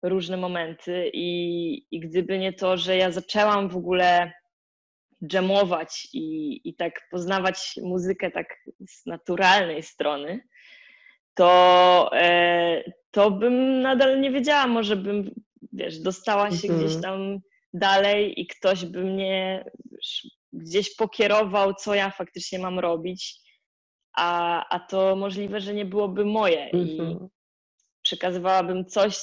[0.04, 4.32] różne momenty i, i gdyby nie to, że ja zaczęłam w ogóle
[5.28, 8.48] dżemować i, i tak poznawać muzykę tak
[8.90, 10.48] z naturalnej strony,
[11.34, 15.32] to, e, to bym nadal nie wiedziała, może bym,
[15.74, 16.80] wiesz, dostała się mhm.
[16.80, 17.40] gdzieś tam
[17.74, 19.66] dalej i ktoś by mnie
[20.54, 23.40] gdzieś pokierował, co ja faktycznie mam robić,
[24.18, 26.86] a, a to możliwe, że nie byłoby moje mhm.
[26.86, 27.18] i
[28.02, 29.22] przekazywałabym coś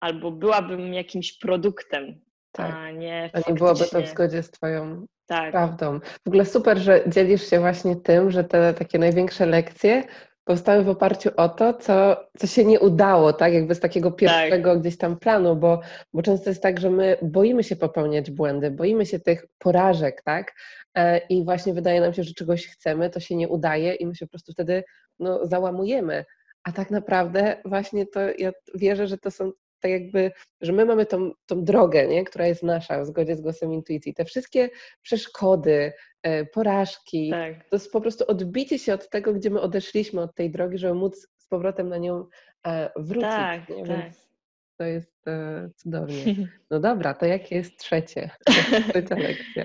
[0.00, 2.20] albo byłabym jakimś produktem,
[2.52, 2.74] tak.
[2.74, 5.50] a nie A nie byłoby to w zgodzie z Twoją tak.
[5.50, 6.00] prawdą.
[6.24, 10.04] W ogóle super, że dzielisz się właśnie tym, że te takie największe lekcje
[10.44, 13.52] powstały w oparciu o to, co, co się nie udało, tak?
[13.52, 14.18] Jakby z takiego tak.
[14.18, 14.80] pierwszego tak.
[14.80, 15.80] gdzieś tam planu, bo,
[16.12, 20.54] bo często jest tak, że my boimy się popełniać błędy, boimy się tych porażek, tak?
[20.94, 24.14] E, I właśnie wydaje nam się, że czegoś chcemy, to się nie udaje i my
[24.14, 24.84] się po prostu wtedy
[25.18, 26.24] no, załamujemy.
[26.64, 29.52] A tak naprawdę właśnie to ja wierzę, że to są
[29.84, 32.24] tak jakby, że my mamy tą, tą drogę, nie?
[32.24, 34.14] która jest nasza w zgodzie z głosem intuicji.
[34.14, 34.70] Te wszystkie
[35.02, 37.68] przeszkody, e, porażki, tak.
[37.68, 40.94] to jest po prostu odbicie się od tego, gdzie my odeszliśmy od tej drogi, żeby
[40.94, 42.26] móc z powrotem na nią
[42.66, 43.30] e, wrócić.
[43.30, 43.86] Tak, nie?
[43.86, 43.86] tak.
[43.86, 44.28] Więc
[44.76, 46.48] to jest e, cudownie.
[46.70, 48.30] No dobra, to jakie jest trzecie?
[48.90, 49.64] Trzecia lekcja.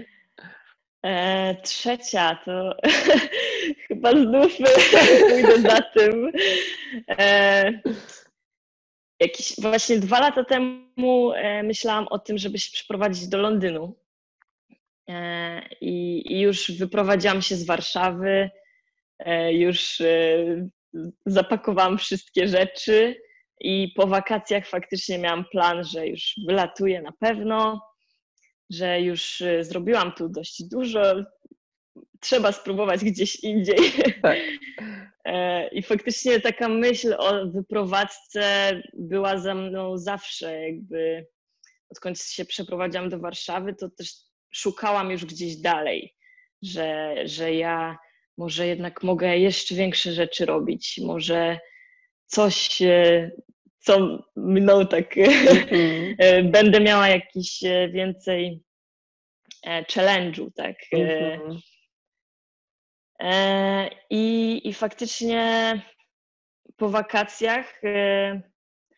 [1.06, 2.76] E, trzecia to
[3.88, 4.58] chyba znów
[5.30, 6.32] pójdę za tym.
[7.10, 7.72] E,
[9.20, 13.96] Jakieś właśnie dwa lata temu e, myślałam o tym, żeby się przeprowadzić do Londynu.
[15.10, 18.50] E, I, już wyprowadziłam się z Warszawy,
[19.20, 20.02] e, już
[21.26, 23.16] zapakowałam wszystkie rzeczy
[23.60, 27.82] i po wakacjach faktycznie miałam plan, że już wylatuję na pewno,
[28.70, 31.16] że już zrobiłam tu dość dużo,
[32.20, 33.78] trzeba spróbować gdzieś indziej.
[34.22, 34.38] Tak.
[35.26, 38.44] E, I faktycznie taka myśl o wyprowadzce
[38.94, 41.28] była za mną zawsze, jakby
[41.90, 44.14] odkąd się przeprowadziłam do Warszawy, to też
[44.54, 46.16] szukałam już gdzieś dalej,
[46.62, 47.98] że, że ja
[48.38, 51.60] może jednak mogę jeszcze większe rzeczy robić, może
[52.26, 53.32] coś, e,
[53.80, 56.52] co mną tak mm.
[56.56, 57.60] będę miała jakiś
[57.92, 58.62] więcej
[59.94, 60.76] challenge'u, tak.
[60.94, 61.56] Mm -hmm.
[61.56, 61.60] E,
[64.10, 65.74] I, I faktycznie
[66.78, 68.42] po wakacjach, e,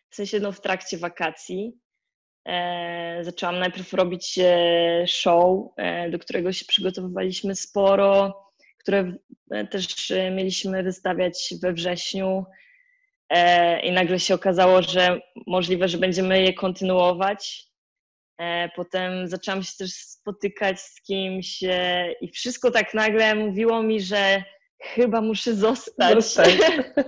[0.10, 1.74] w sensie no w trakcie wakacji,
[2.48, 4.40] e, zaczęłam najpierw robić
[5.08, 5.70] show,
[6.12, 8.44] do którego się przygotowywaliśmy sporo,
[8.78, 9.14] które
[9.70, 12.46] też mieliśmy wystawiać we wrześniu.
[13.84, 17.71] I nagle się okazało, że możliwe, że będziemy je kontynuować.
[18.42, 24.02] E, potem zaczęłam się też spotykać z kimś e, i wszystko tak nagle mówiło mi,
[24.02, 24.44] że
[24.82, 26.26] chyba muszę zostać.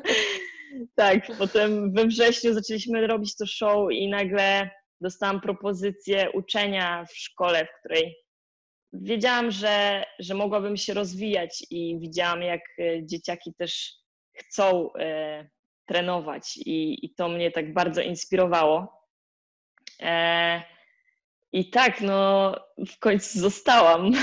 [0.95, 4.69] tak, potem we wrześniu zaczęliśmy robić to show i nagle
[5.01, 8.15] dostałam propozycję uczenia w szkole, w której
[8.93, 13.93] wiedziałam, że, że mogłabym się rozwijać i widziałam, jak e, dzieciaki też
[14.37, 15.49] chcą e,
[15.87, 19.07] trenować i, i to mnie tak bardzo inspirowało.
[20.01, 20.72] E,
[21.53, 22.55] i tak, no
[22.87, 24.11] w końcu zostałam.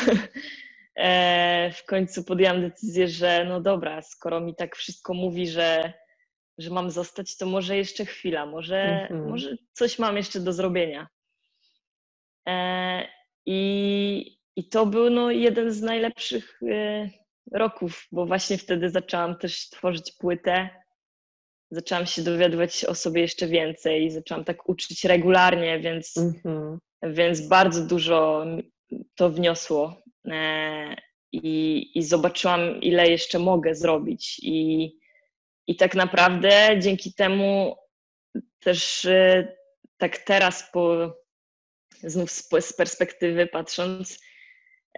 [0.97, 5.93] E, w końcu podjęłam decyzję, że no dobra, skoro mi tak wszystko mówi, że,
[6.59, 9.31] że mam zostać, to może jeszcze chwila, może, mhm.
[9.31, 11.09] może coś mam jeszcze do zrobienia.
[12.49, 13.09] E,
[13.47, 17.11] I, I to był no, jeden z najlepszych e,
[17.53, 20.71] roków, bo właśnie wtedy zaczęłam też tworzyć płytę.
[21.71, 27.87] Zaczęłam się dowiadywać o sobie jeszcze więcej, zaczęłam tak uczyć regularnie, więc mhm więc bardzo
[27.87, 28.47] dużo
[29.15, 30.03] to wniosło.
[30.29, 30.97] E,
[31.33, 34.41] i, i zobaczyłam, ile jeszcze mogę zrobić.
[34.43, 34.91] I,
[35.67, 37.77] I tak naprawdę dzięki temu
[38.61, 39.57] też y,
[39.97, 41.15] tak teraz, po,
[42.03, 44.21] znów z, perspektywy patrząc,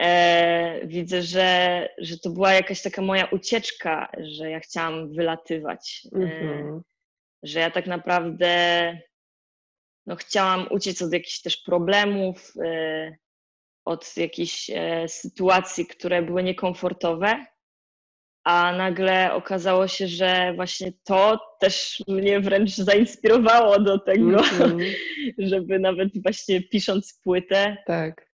[0.00, 6.06] e, widzę, że, że to była jakaś taka moja ucieczka, że ja chciałam wylatywać.
[6.14, 6.76] Mm -hmm.
[6.76, 6.80] e,
[7.42, 8.48] że ja tak naprawdę
[10.06, 13.16] no, chciałam uciec od jakichś też problemów, e,
[13.84, 17.46] od jakichś e, sytuacji, które były niekomfortowe,
[18.44, 24.94] a nagle okazało się, że właśnie to też mnie wręcz zainspirowało do tego, mm -hmm.
[25.50, 28.30] żeby nawet właśnie pisząc płytę, tak.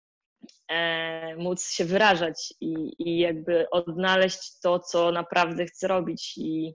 [0.68, 6.74] e, móc się wyrażać i, i jakby odnaleźć to, co naprawdę chcę robić i,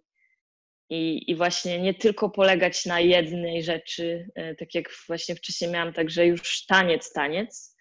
[0.93, 5.93] i, i właśnie nie tylko polegać na jednej rzeczy, e, tak jak właśnie wcześniej miałam,
[5.93, 7.77] także już taniec, taniec,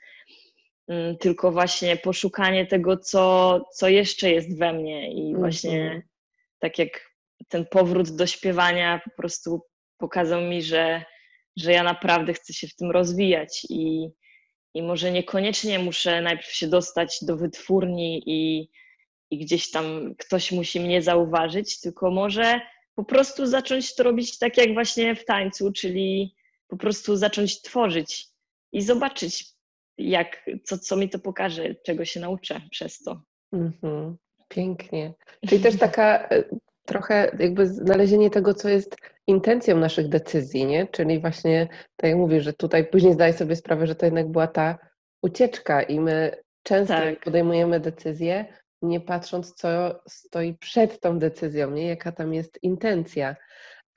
[0.88, 6.02] mm, tylko właśnie poszukanie tego, co, co jeszcze jest we mnie i właśnie mm -hmm.
[6.60, 7.12] tak jak
[7.48, 9.62] ten powrót do śpiewania po prostu
[9.98, 11.04] pokazał mi, że,
[11.58, 14.10] że ja naprawdę chcę się w tym rozwijać i,
[14.74, 18.70] i może niekoniecznie muszę najpierw się dostać do wytwórni i,
[19.32, 22.62] i gdzieś tam ktoś musi mnie zauważyć, tylko może
[23.02, 26.36] po prostu zacząć to robić tak jak właśnie w tańcu, czyli
[26.68, 28.28] po prostu zacząć tworzyć
[28.72, 29.46] i zobaczyć,
[29.98, 33.22] jak, co, co mi to pokaże, czego się nauczę przez to.
[33.54, 34.14] Mm-hmm.
[34.48, 35.14] Pięknie.
[35.48, 36.44] Czyli też taka e,
[36.86, 38.96] trochę jakby znalezienie tego, co jest
[39.28, 40.88] intencją naszych decyzji, nie?
[40.88, 44.48] Czyli właśnie, tak jak mówisz, że tutaj później zdaj sobie sprawę, że to jednak była
[44.48, 44.78] ta
[45.22, 47.24] ucieczka i my często tak.
[47.24, 48.46] podejmujemy decyzje,
[48.82, 51.88] nie patrząc, co stoi przed tą decyzją, nie?
[51.88, 53.36] jaka tam jest intencja.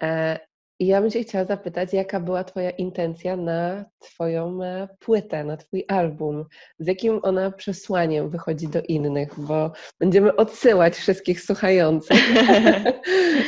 [0.03, 0.39] E,
[0.79, 5.57] I ja bym Cię chciała zapytać, jaka była Twoja intencja na Twoją e, płytę, na
[5.57, 6.45] Twój album?
[6.79, 9.41] Z jakim ona przesłaniem wychodzi do innych?
[9.41, 12.19] Bo będziemy odsyłać wszystkich słuchających.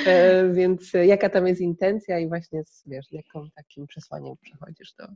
[0.06, 5.06] E, więc jaka tam jest intencja i właśnie z, wiesz, jaką takim przesłaniem przechodzisz do,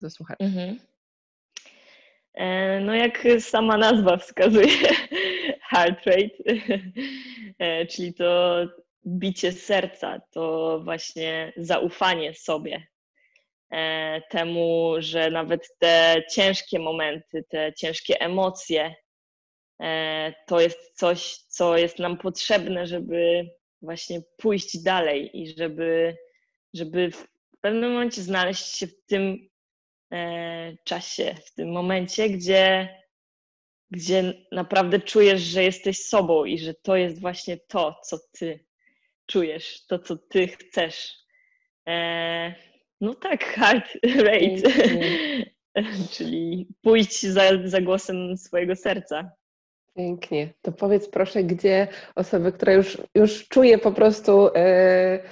[0.00, 0.44] do słuchaczy?
[0.44, 0.78] Mhm.
[2.84, 4.88] No jak sama nazwa wskazuje,
[5.68, 6.36] heart rate,
[7.58, 8.56] e, czyli to
[9.06, 12.86] bicie serca, to właśnie zaufanie sobie,
[13.70, 18.94] e, temu, że nawet te ciężkie momenty, te ciężkie emocje,
[20.46, 23.50] to jest coś, co jest nam potrzebne, żeby
[23.82, 26.16] właśnie pójść dalej i żeby,
[26.74, 27.26] żeby w
[27.60, 29.48] pewnym momencie znaleźć się w tym
[30.12, 32.88] E, czasie, w tym momencie, gdzie,
[33.90, 38.64] gdzie naprawdę czujesz, że jesteś sobą i że to jest właśnie to, co ty
[39.26, 41.14] czujesz, to, co ty chcesz.
[41.88, 42.54] E,
[43.00, 43.86] no tak, hard
[44.16, 44.70] rate,
[46.12, 49.30] czyli pójść za, za głosem swojego serca.
[49.96, 50.54] Pięknie.
[50.62, 55.22] To powiedz proszę, gdzie osoby, które już, już czuje po prostu e,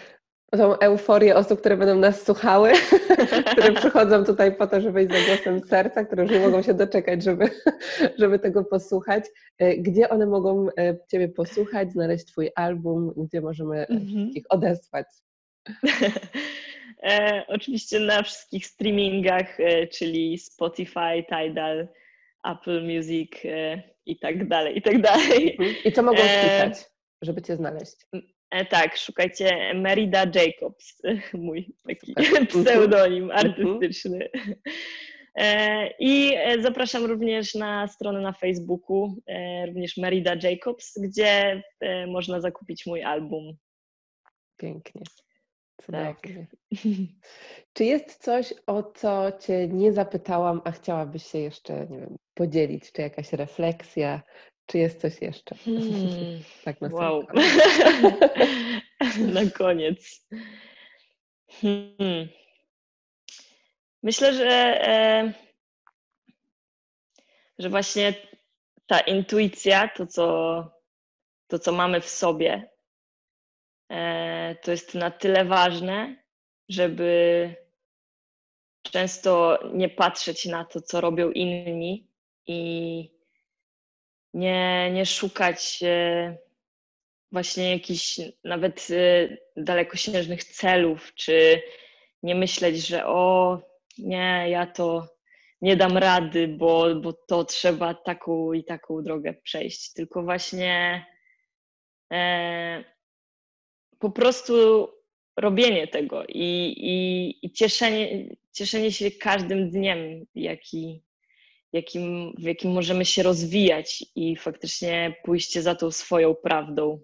[0.51, 2.73] tą euforię osób, które będą nas słuchały,
[3.53, 6.75] które przychodzą tutaj po to, żeby iść za głosem serca, które już nie mogą się
[6.75, 7.51] doczekać, żeby,
[8.19, 9.25] żeby tego posłuchać.
[9.59, 14.31] E, gdzie one mogą e, Ciebie posłuchać, znaleźć Twój album, gdzie możemy mhm.
[14.31, 15.07] ich odesłać?
[17.03, 21.89] e, oczywiście na wszystkich streamingach, e, czyli Spotify, Tidal,
[22.45, 25.51] Apple Music e, i tak dalej, i tak dalej.
[25.51, 25.77] Mhm.
[25.85, 26.85] I co mogą wpisać,
[27.23, 27.97] żeby Cię znaleźć?
[28.51, 31.03] E, tak, szukajcie Merida Jacobs,
[31.35, 32.47] mój taki mhm.
[32.47, 33.47] pseudonim mhm.
[33.47, 34.29] artystyczny.
[35.35, 39.17] E, I e, zapraszam również na stronę na Facebooku,
[39.67, 41.63] również Merida Jacobs, gdzie
[42.07, 43.57] można zakupić mój album.
[44.57, 45.03] Pięknie.
[45.93, 46.19] Tak.
[47.73, 52.93] Czy jest coś, o co Cię nie zapytałam, a chciałabyś się jeszcze nie wiem, podzielić?
[52.93, 54.23] Czy jakaś refleksja,
[54.67, 55.55] czy jest coś jeszcze?
[55.55, 57.27] Hmm, tak na wow.
[59.35, 60.27] na koniec.
[61.51, 62.29] Hmm.
[64.03, 65.33] Myślę, że, e,
[67.59, 68.15] że właśnie
[68.87, 70.71] ta intuicja, to co,
[71.47, 72.71] to co mamy w sobie,
[73.91, 76.17] e, to jest na tyle ważne,
[76.69, 77.55] żeby
[78.83, 82.09] często nie patrzeć na to, co robią inni
[82.47, 83.16] i
[84.37, 86.37] nie, nie szukać e,
[87.33, 91.63] właśnie jakichś nawet e, dalekosiężnych celów, czy
[92.23, 93.59] nie myśleć, że o
[93.99, 95.09] nie, ja to
[95.63, 101.07] nie dam rady, bo, bo to trzeba taką i taką drogę przejść, tylko właśnie
[102.13, 102.85] e,
[103.99, 104.89] po prostu
[105.37, 111.03] robienie tego i, i, i cieszenie, cieszenie się każdym dniem, jaki,
[111.77, 117.01] jakim, w jakim możemy się rozwijać i faktycznie pójście za tą swoją prawdą,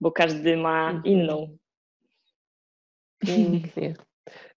[0.00, 1.04] bo każdy ma mhm.
[1.04, 1.56] inną.
[3.18, 3.94] Pięknie.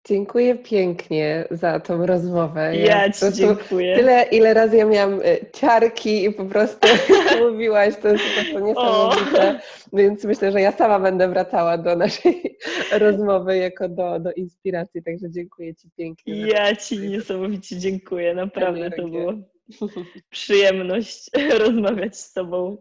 [0.07, 2.77] Dziękuję pięknie za tą rozmowę.
[2.77, 3.95] Ja, ja Ci dziękuję.
[3.95, 6.87] Tyle, ile razy ja miałam e, ciarki i po prostu
[7.51, 9.59] mówiłaś, to jest po prostu niesamowite.
[9.59, 9.97] O.
[9.97, 12.57] Więc myślę, że ja sama będę wracała do naszej
[12.91, 16.47] rozmowy jako do, do inspiracji, także dziękuję Ci pięknie.
[16.47, 19.33] Ja Ci niesamowicie dziękuję, naprawdę to było
[20.29, 22.77] przyjemność rozmawiać z Tobą.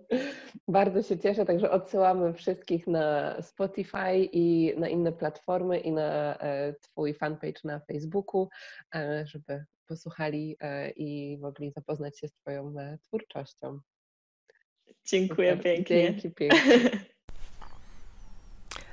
[0.69, 6.75] Bardzo się cieszę, także odsyłamy wszystkich na Spotify i na inne platformy i na e,
[6.81, 8.49] Twój fanpage na Facebooku,
[8.95, 13.81] e, żeby posłuchali e, i mogli zapoznać się z Twoją twórczością.
[15.05, 15.65] Dziękuję Super.
[15.65, 16.03] pięknie.
[16.03, 16.91] Dzięki pięknie.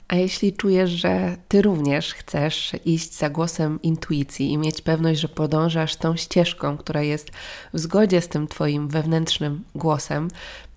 [0.10, 5.28] A jeśli czujesz, że Ty również chcesz iść za głosem intuicji i mieć pewność, że
[5.28, 7.30] podążasz tą ścieżką, która jest
[7.74, 10.28] w zgodzie z tym Twoim wewnętrznym głosem,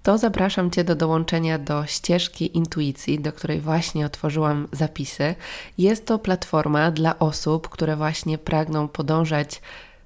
[0.03, 5.35] to zapraszam Cię do dołączenia do ścieżki intuicji, do której właśnie otworzyłam zapisy.
[5.79, 9.61] Jest to platforma dla osób, które właśnie pragną podążać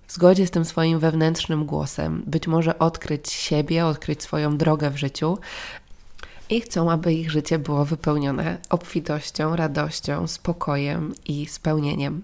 [0.07, 4.97] w zgodzie z tym swoim wewnętrznym głosem, być może odkryć siebie, odkryć swoją drogę w
[4.97, 5.39] życiu,
[6.51, 12.22] i chcą, aby ich życie było wypełnione obfitością, radością, spokojem i spełnieniem.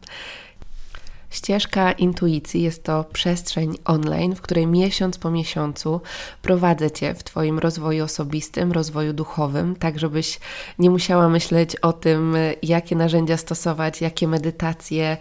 [1.33, 6.01] Ścieżka intuicji jest to przestrzeń online, w której miesiąc po miesiącu
[6.43, 10.41] prowadzę Cię w Twoim rozwoju osobistym, rozwoju duchowym, tak żebyś
[10.79, 15.17] nie musiała myśleć o tym, jakie narzędzia stosować, jakie medytacje,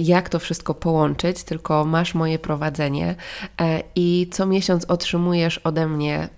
[0.00, 3.14] jak to wszystko połączyć, tylko masz moje prowadzenie
[3.60, 6.28] e, i co miesiąc otrzymujesz ode mnie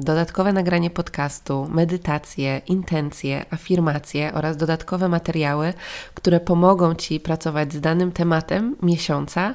[0.00, 5.72] dodatkowe nagranie podcastu, medytacje, intencje, afirmacje oraz dodatkowe materiały,
[6.14, 9.54] które pomogą Ci pracować z danym tematem miesiąca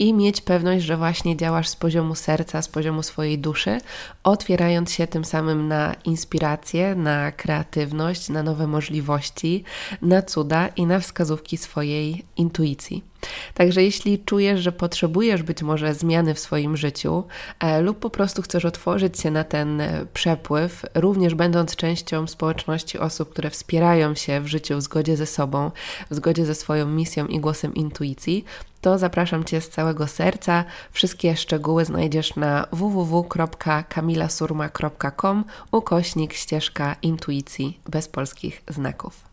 [0.00, 3.78] i mieć pewność, że właśnie działasz z poziomu serca, z poziomu swojej duszy,
[4.24, 9.64] otwierając się tym samym na inspirację, na kreatywność, na nowe możliwości,
[10.02, 13.10] na cuda i na wskazówki swojej intuicji.
[13.54, 17.24] Także jeśli czujesz, że potrzebujesz być może zmiany w swoim życiu
[17.58, 19.82] e, lub po prostu chcesz otworzyć się na ten
[20.14, 25.70] przepływ, również będąc częścią społeczności osób, które wspierają się w życiu w zgodzie ze sobą,
[26.10, 28.44] w zgodzie ze swoją misją i głosem intuicji,
[28.80, 30.64] to zapraszam Cię z całego serca.
[30.92, 39.29] Wszystkie szczegóły znajdziesz na www.kamilasurma.com ukośnik ścieżka intuicji bez polskich znaków.